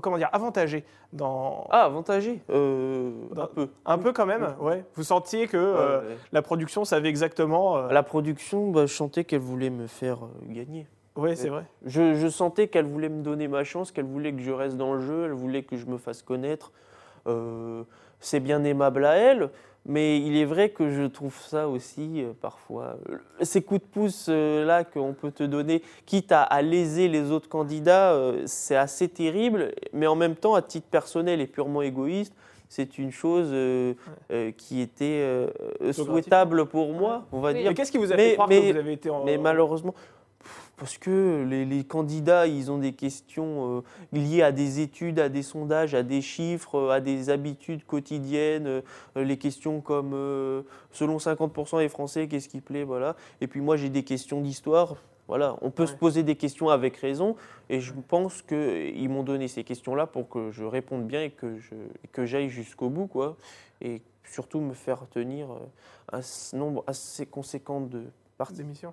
[0.00, 1.66] comment dire, avantagé dans...
[1.70, 3.68] Ah, avantagé euh, Un peu.
[3.84, 4.84] Un peu quand même, ouais.
[4.94, 6.02] Vous sentiez que
[6.32, 7.88] la production savait exactement...
[7.88, 10.86] La production, bah, je sentais qu'elle voulait me faire gagner.
[11.16, 11.64] Oui, c'est vrai.
[11.84, 14.94] Je, je sentais qu'elle voulait me donner ma chance, qu'elle voulait que je reste dans
[14.94, 16.72] le jeu, elle voulait que je me fasse connaître.
[18.22, 19.50] C'est bien aimable à elle,
[19.84, 22.96] mais il est vrai que je trouve ça aussi euh, parfois.
[23.10, 27.30] Euh, ces coups de pouce euh, là qu'on peut te donner, quitte à, léser les
[27.32, 29.72] autres candidats, c'est assez terrible.
[29.92, 32.34] Mais en même temps, à titre personnel et purement égoïste,
[32.68, 33.52] c'est une chose
[34.56, 35.46] qui était
[35.92, 37.68] souhaitable pour moi, on va dire.
[37.68, 39.24] Mais qu'est-ce qui vous a fait croire que vous avez été en...
[39.24, 39.94] Mais malheureusement,
[40.82, 45.44] parce que les, candidats, ils ont des questions euh, liées à des études, à des
[45.44, 48.80] sondages, à des chiffres, euh, à des habitudes quotidiennes, euh,
[49.14, 50.10] les questions comme
[50.90, 53.14] selon 50% des Français, qu'est-ce qui plaît, voilà.
[53.40, 54.96] Et puis moi, j'ai des questions d'histoire.
[55.28, 57.36] Voilà, on peut se poser des questions avec raison,
[57.70, 61.60] et je pense qu'ils m'ont donné ces questions-là pour que je réponde bien et que
[61.60, 61.76] je
[62.10, 63.36] que j'aille jusqu'au bout, quoi.
[63.82, 65.46] Et surtout me faire tenir
[66.10, 66.22] un
[66.54, 68.02] nombre assez conséquent de
[68.50, 68.92] d'émissions.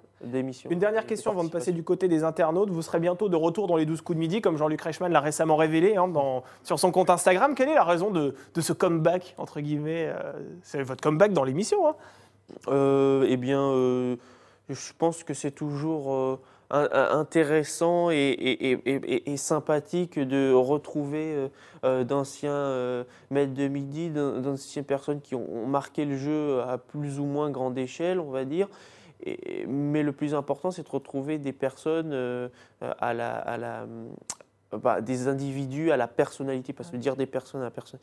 [0.70, 2.70] Une dernière question avant de passer du côté des internautes.
[2.70, 5.20] Vous serez bientôt de retour dans les 12 coups de midi, comme Jean-Luc Reichmann l'a
[5.20, 7.56] récemment révélé hein, dans, sur son compte Instagram.
[7.56, 11.88] Quelle est la raison de, ce comeback, entre guillemets euh, C'est votre comeback dans l'émission
[11.88, 11.96] hein
[12.68, 14.18] euh, Eh bien, euh,
[14.70, 16.40] je pense que c'est toujours
[16.72, 21.50] intéressant et, sympathique de retrouver
[21.84, 27.50] d'anciens maîtres de midi, d'anciennes personnes qui ont marqué le jeu à plus ou moins
[27.50, 28.68] grande échelle, on va dire,
[29.68, 32.48] mais le plus important, c'est de retrouver des personnes euh,
[32.82, 37.26] à la, à la euh, bah, des individus à la personnalité, parce que dire des
[37.26, 38.00] personnes à la, personne,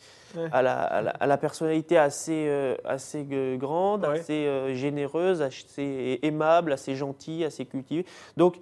[0.53, 3.25] à la, à la, personnalité assez, euh, assez
[3.57, 8.05] grande, assez généreuse, assez aimable, assez gentille, assez cultivée.
[8.37, 8.57] Donc,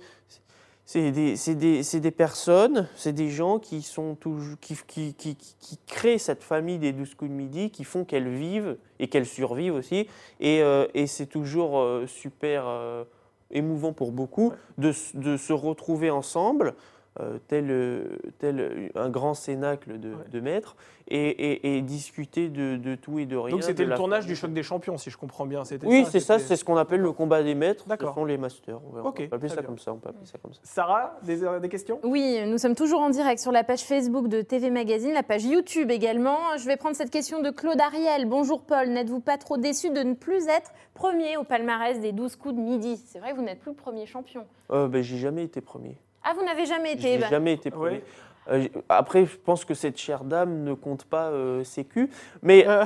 [0.86, 4.16] c'est des, des, des, personnes, c'est des gens qui, sont
[4.60, 8.76] qui, qui, qui, créent cette famille des 12 coups de midi, qui font qu'elles vivent
[8.98, 10.08] et qu'elles survivent aussi.
[10.40, 13.04] Et, euh, et c'est toujours euh, super euh,
[13.50, 16.74] émouvant pour beaucoup de, de, se retrouver ensemble,
[17.48, 20.76] tel, tel un grand cénacle de, de maîtres,
[21.08, 23.54] et, discuter de, tout et de rien.
[23.54, 25.62] Donc c'était le tournage du choc des champions, si je comprends bien.
[25.84, 27.84] Oui, c'est ça, c'est ce qu'on appelle le combat des maîtres.
[27.88, 28.80] Ce sont les masters.
[29.04, 30.60] On, peut appeler ça comme ça, on peut appeler ça comme ça.
[30.62, 32.00] Sarah, des, euh, des, questions?
[32.02, 35.44] Oui, nous sommes toujours en direct sur la page Facebook de TV Magazine, la page
[35.44, 36.56] YouTube également.
[36.58, 38.26] Je vais prendre cette question de Claude Ariel.
[38.26, 42.36] Bonjour Paul, n'êtes-vous pas trop déçu de ne plus être premier au palmarès des 12
[42.36, 43.00] coups de midi?
[43.06, 44.46] C'est vrai vous n'êtes plus le premier champion.
[44.70, 45.98] Euh, ben, J'ai jamais été premier.
[46.24, 47.26] Ah, vous n'avez jamais été bah.
[47.28, 48.02] jamais été premier.
[48.50, 52.10] Euh, après, je pense que cette chère dame ne compte pas euh, sécu,
[52.42, 52.84] mais euh,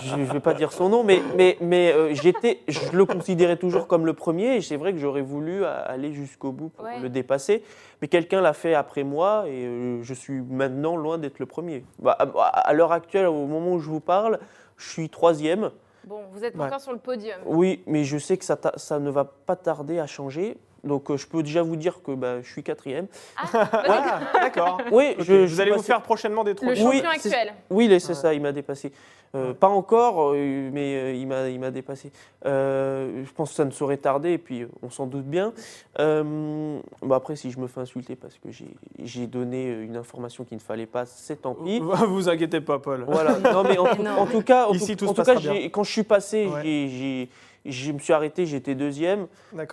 [0.00, 3.86] je ne vais pas dire son nom, mais, mais, mais j'étais, je le considérais toujours
[3.86, 7.62] comme le premier, et c'est vrai que j'aurais voulu aller jusqu'au bout pour le dépasser,
[8.00, 11.84] mais quelqu'un l'a fait après moi, et je suis maintenant loin d'être le premier.
[11.98, 14.38] Bah, à, l'heure actuelle, au moment où je vous parle,
[14.76, 15.70] je suis troisième.
[16.04, 17.38] Bon, vous êtes encore sur le podium.
[17.46, 20.58] Oui, mais je sais que ça, ça ne va pas tarder à changer.
[20.84, 23.06] Donc euh, je peux déjà vous dire que bah, je suis quatrième.
[23.36, 24.80] Ah, bah, d'accord.
[24.92, 27.54] Oui, vous allez vous faire prochainement des Le champion oui, actuel.
[27.70, 28.92] Oui, c'est ça, il m'a dépassé.
[29.34, 32.12] Euh, pas encore, euh, mais il m'a, il m'a dépassé.
[32.44, 35.52] je pense que ça ne saurait tarder, et puis on s'en doute bien.
[35.98, 40.62] Bah, après, si je me fais insulter parce que j'ai, donné une information qu'il ne
[40.62, 41.80] fallait pas, c'est tant pis.
[41.80, 43.04] Vous inquiétez pas, Paul.
[43.08, 43.38] Voilà.
[43.40, 45.34] Non, mais en, tout, cas, Ici, tout, en tout cas
[45.72, 47.28] quand je suis passé, j'ai
[47.64, 49.26] je me suis arrêté, j'étais deuxième.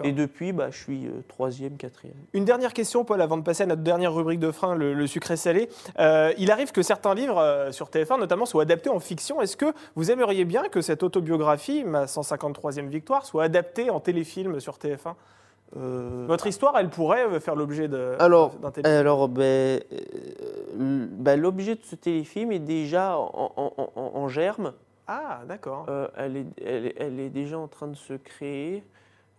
[0.03, 2.15] Et depuis, bah, je suis euh, troisième, quatrième.
[2.33, 5.35] Une dernière question, Paul, avant de passer à notre dernière rubrique de frein, le, sucré
[5.35, 5.69] salé.
[5.99, 9.41] Euh, il arrive que certains livres euh, sur TF1, notamment, soient adaptés en fiction.
[9.41, 14.59] Est-ce que vous aimeriez bien que cette autobiographie, ma 153e victoire, soit adaptée en téléfilm
[14.61, 15.15] sur TF1
[15.75, 18.15] Votre histoire, elle pourrait faire l'objet d'un
[18.71, 19.81] téléfilm Alors, ben,
[20.75, 24.73] ben, l'objet de ce téléfilm est déjà en germe.
[25.13, 25.87] Ah, d'accord.
[25.89, 26.45] Euh, elle, est,
[26.97, 28.81] elle, est, déjà en train de se créer,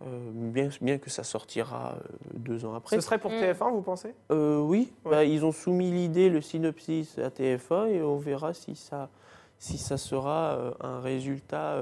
[0.03, 2.95] euh, bien, bien que ça sortira euh, deux ans après.
[2.95, 3.41] Ce serait pour mm.
[3.41, 4.13] TF1, vous pensez?
[4.29, 9.09] Oui, bah, ils ont soumis l'idée, le synopsis à TF1, et on verra si ça,
[9.57, 11.77] si ça sera un résultat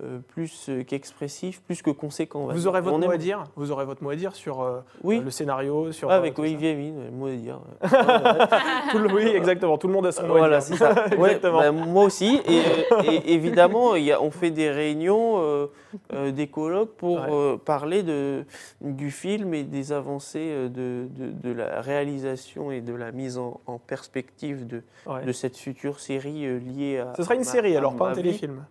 [0.00, 2.46] euh, plus euh, qu'expressif, plus que conséquent.
[2.46, 3.42] Vous aurez votre mot à dire.
[3.56, 6.08] Vous aurez votre mot à dire sur euh, le scénario, sur.
[6.08, 7.58] Ah, avec Olivier, oui, mot à dire.
[9.12, 9.76] oui, exactement.
[9.76, 10.76] Tout le monde a son mot voilà, à dire.
[10.76, 10.94] Ça.
[11.48, 12.40] Bah, moi aussi.
[12.46, 15.68] Et, évidemment, y a, on fait des réunions,
[16.12, 17.20] des colloques pour
[17.64, 18.44] parler de,
[18.80, 24.66] du film et des avancées de, de, la réalisation et de la mise en, perspective
[24.66, 24.82] de,
[25.24, 27.14] de cette future série liée à.
[27.16, 28.64] Ce sera une série, alors pas un téléfilm.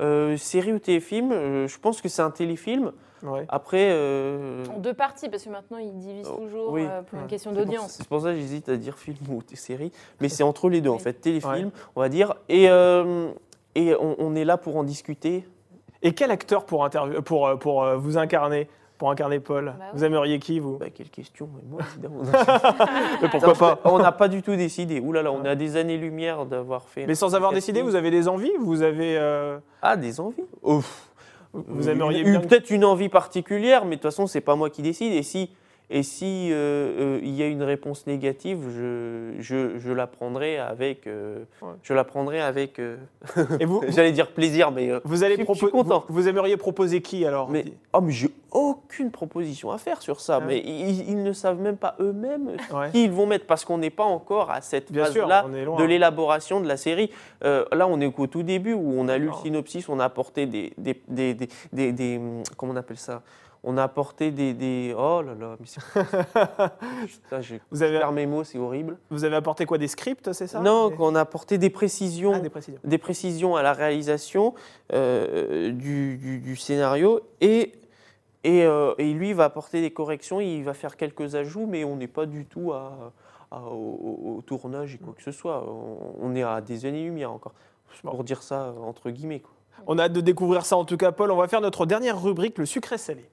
[0.00, 2.92] Euh, série ou téléfilm, euh, je pense que c'est un téléfilm.
[3.48, 3.88] Après.
[3.90, 6.78] Euh, en deux parties, parce que maintenant ils divisent oh, toujours
[7.10, 7.96] pour une question d'audience.
[7.98, 10.90] C'est pour ça que j'hésite à dire film ou série, mais c'est entre les deux
[10.90, 12.34] en fait, téléfilm, on va dire.
[12.48, 12.66] Et,
[13.74, 15.48] et on, est là pour en discuter.
[16.02, 16.88] Et quel acteur pour,
[17.24, 18.68] pour, pour vous incarner?
[18.98, 20.76] Pour incarner Paul bah Vous aimeriez qui, vous?
[20.76, 22.22] Bah, Quelle question Moi, évidemment.
[23.22, 23.80] Mais pourquoi pas?
[23.84, 25.00] On n'a pas du tout décidé.
[25.00, 27.06] Ouh là là, on a des années-lumière d'avoir fait.
[27.06, 28.52] Mais sans avoir décidé, vous avez des envies?
[28.60, 29.16] Vous avez.
[29.16, 30.44] Euh, ah, des envies?
[31.52, 32.40] Vous aimeriez bien.
[32.40, 35.14] Peut-être une envie particulière, mais de toute façon, c'est pas moi qui décide.
[35.14, 35.50] Et si
[35.90, 36.56] et si euh,
[37.16, 41.44] euh, il y a une réponse négative, je, je, je la prendrai avec, euh,
[41.82, 42.78] je la prendrai avec.
[43.58, 45.72] Et vous, j'allais dire plaisir, mais vous allez proposer.
[45.72, 50.20] Vous, vous, aimeriez proposer qui alors Mais oh, mais j'ai aucune proposition à faire sur
[50.20, 50.40] ça.
[50.42, 52.56] Ah mais ils, ne savent même pas eux-mêmes
[52.92, 56.68] qui ils vont mettre parce qu'on n'est pas encore à cette phase-là de l'élaboration de
[56.68, 57.10] la série.
[57.42, 60.44] là, on est au tout début où on a lu le synopsis, on a apporté
[60.44, 61.34] des, des, des,
[61.72, 62.20] des, des
[62.58, 63.22] comment on appelle ça?
[63.64, 68.98] On a apporté des, Oh là là, mais j'ai vous avez mes mots, c'est horrible.
[69.10, 72.40] Vous avez apporté quoi Des scripts, c'est ça Non, on a apporté des précisions, ah,
[72.84, 73.56] des précisions.
[73.56, 74.54] à la réalisation
[74.92, 77.72] euh, du, scénario et
[78.46, 81.96] euh, et, lui, il va apporter des corrections, il va faire quelques ajouts, mais on
[81.96, 83.12] n'est pas du tout à,
[83.50, 85.64] au, tournage et quoi que ce soit.
[86.20, 87.52] On, est à des années-lumière encore,
[88.02, 89.42] pour dire ça entre guillemets.
[89.86, 91.30] On a hâte de découvrir ça en tout cas, Paul.
[91.30, 93.28] On va faire notre dernière rubrique, le sucré salé.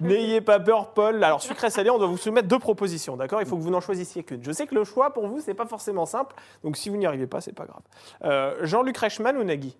[0.00, 1.22] N'ayez pas peur, Paul.
[1.22, 3.40] Alors, sucré salé, on doit vous soumettre deux propositions, d'accord?
[3.40, 4.42] Il faut que vous n'en choisissiez qu'une.
[4.42, 7.06] Je sais que le choix pour vous, c'est pas forcément simple, donc si vous n'y
[7.06, 7.82] arrivez pas, c'est pas grave.
[8.24, 9.76] Euh, Jean-Luc Reichmann ou Nagui?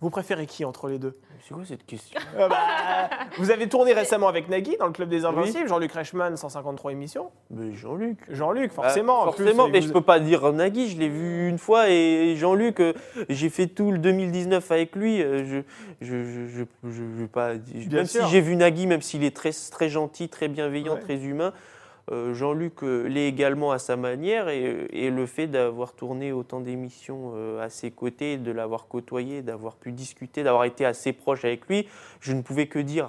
[0.00, 1.16] Vous préférez qui entre les deux?
[1.46, 2.20] C'est quoi cette question?
[2.36, 6.36] Euh, bah, Vous avez tourné récemment avec Nagui dans le Club des Invincibles, Jean-Luc Reichmann,
[6.36, 7.30] 153 émissions.
[7.50, 8.18] Mais Jean-Luc.
[8.28, 9.24] Jean-Luc, bah, forcément.
[9.24, 12.80] forcément, mais je je peux pas dire Nagui, je l'ai vu une fois et Jean-Luc,
[12.80, 12.92] euh,
[13.30, 15.22] j'ai fait tout le 2019 avec lui.
[15.22, 15.60] Euh, je
[16.02, 17.54] je, je, je, veux pas.
[17.90, 21.54] même si j'ai vu Nagui, même s'il est très, très gentil, très bienveillant, très humain.
[22.12, 27.32] Euh, Jean-Luc euh, l'est également à sa manière et, le fait d'avoir tourné autant d'émissions
[27.34, 31.66] euh, à ses côtés, de l'avoir côtoyé, d'avoir pu discuter, d'avoir été assez proche avec
[31.66, 31.88] lui,
[32.20, 33.08] je ne pouvais que dire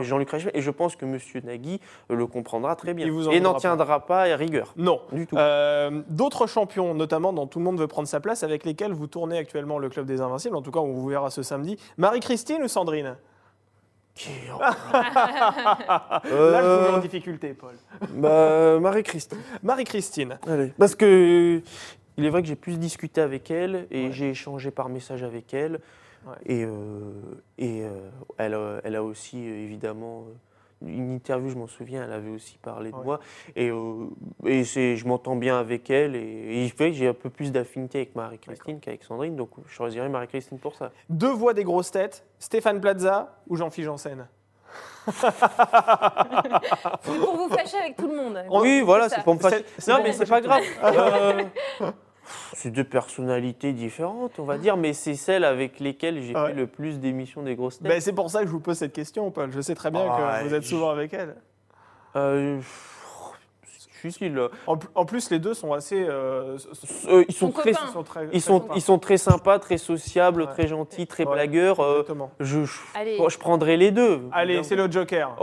[0.00, 1.18] Jean-Luc Reichmann et je pense que M.
[1.44, 4.74] Nagui le comprendra très bien et n'en tiendra pas à rigueur.
[4.76, 5.00] Non.
[5.12, 5.36] Du tout.
[6.08, 9.38] D'autres champions, notamment dont tout le monde veut prendre sa place, avec lesquels vous tournez
[9.38, 12.68] actuellement le Club des Invincibles, en tout cas on vous verra ce samedi, Marie-Christine ou
[12.68, 13.16] Sandrine?
[14.58, 14.72] Là,
[16.24, 17.74] je vous en euh, difficulté, Paul.
[18.14, 19.38] Bah, Marie-Christine.
[19.62, 20.38] Marie-Christine.
[20.78, 21.60] Parce que
[22.16, 25.52] il est vrai que j'ai plus discuté avec elle et j'ai échangé par message avec
[25.52, 25.80] elle.
[26.46, 27.12] Et, euh,
[27.58, 30.24] et euh, elle, elle, a aussi évidemment
[30.82, 33.20] une interview, je m'en souviens, elle avait aussi parlé de moi.
[33.54, 34.08] Et, euh,
[34.44, 36.16] et je m'entends bien avec elle.
[36.16, 39.36] Et, que j'ai un peu plus d'affinité avec Marie-Christine qu'avec Sandrine.
[39.36, 40.92] Donc je choisirais Marie-Christine pour ça.
[41.08, 44.26] Deux voix des grosses têtes, Stéphane Plaza ou Jean-Philippe Janssen
[45.12, 45.30] c'est
[47.20, 48.42] pour vous fâcher avec tout le monde.
[48.50, 49.64] Oui, voilà, c'est pour me fâcher.
[49.88, 50.62] Non, mais c'est pas grave.
[50.82, 51.42] Euh,
[52.52, 56.66] c'est deux personnalités différentes, on va dire, mais c'est celles avec lesquelles j'ai fait le
[56.66, 57.88] plus d'émissions des grosses têtes.
[57.88, 59.50] Ben, c'est pour ça que je vous pose cette question, Paul.
[59.52, 61.36] Je sais très bien que vous êtes souvent avec elles.
[62.16, 62.60] Euh,
[64.94, 66.02] en, plus, les deux sont assez.
[66.02, 66.56] Euh,
[67.08, 70.46] euh, ils, sont très, ils, sont très, ils, sont, ils sont très sympas, très sociables,
[70.46, 71.80] très gentils, très blagueurs.
[71.80, 72.04] Euh,
[72.40, 74.22] je, je, prendrai les deux.
[74.32, 75.36] Allez, c'est le Joker.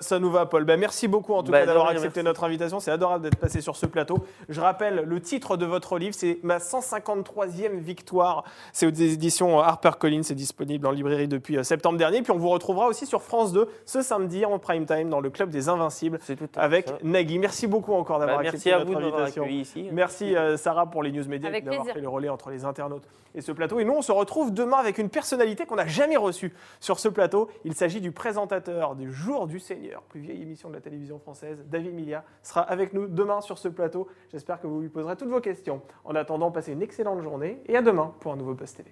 [0.00, 0.64] ça, nous va, Paul.
[0.64, 2.80] Ben, merci beaucoup en tout bah, cas d'avoir accepté notre invitation.
[2.80, 4.18] C'est adorable d'être passé sur ce plateau.
[4.48, 8.44] Je rappelle le titre de votre livre, c'est ma 153e victoire.
[8.72, 10.22] C'est aux éditions HarperCollins.
[10.22, 12.22] C'est disponible en librairie depuis septembre dernier.
[12.22, 15.30] Puis on vous retrouvera aussi sur France 2 ce samedi en prime time dans le
[15.30, 16.18] club des Invincibles
[16.56, 17.38] avec Nagui.
[17.38, 19.46] Merci beaucoup encore d'avoir bah, accepté notre invitation.
[19.46, 19.88] Ici.
[19.92, 23.08] Merci euh, Sarah pour les news médias et d'avoir fait le relais entre les internautes
[23.34, 23.78] et ce plateau.
[23.78, 27.08] Et nous, on se retrouve demain avec une personnalité qu'on n'a jamais reçue sur ce
[27.08, 27.48] plateau.
[27.64, 31.64] Il s'agit du présentateur du Jour du Seigneur, plus vieille émission de la télévision française.
[31.68, 34.08] David Milia sera avec nous demain sur ce plateau.
[34.32, 35.82] J'espère que vous lui poserez toutes vos questions.
[36.04, 38.90] En attendant, passez une excellente journée et à demain pour un nouveau Post TV.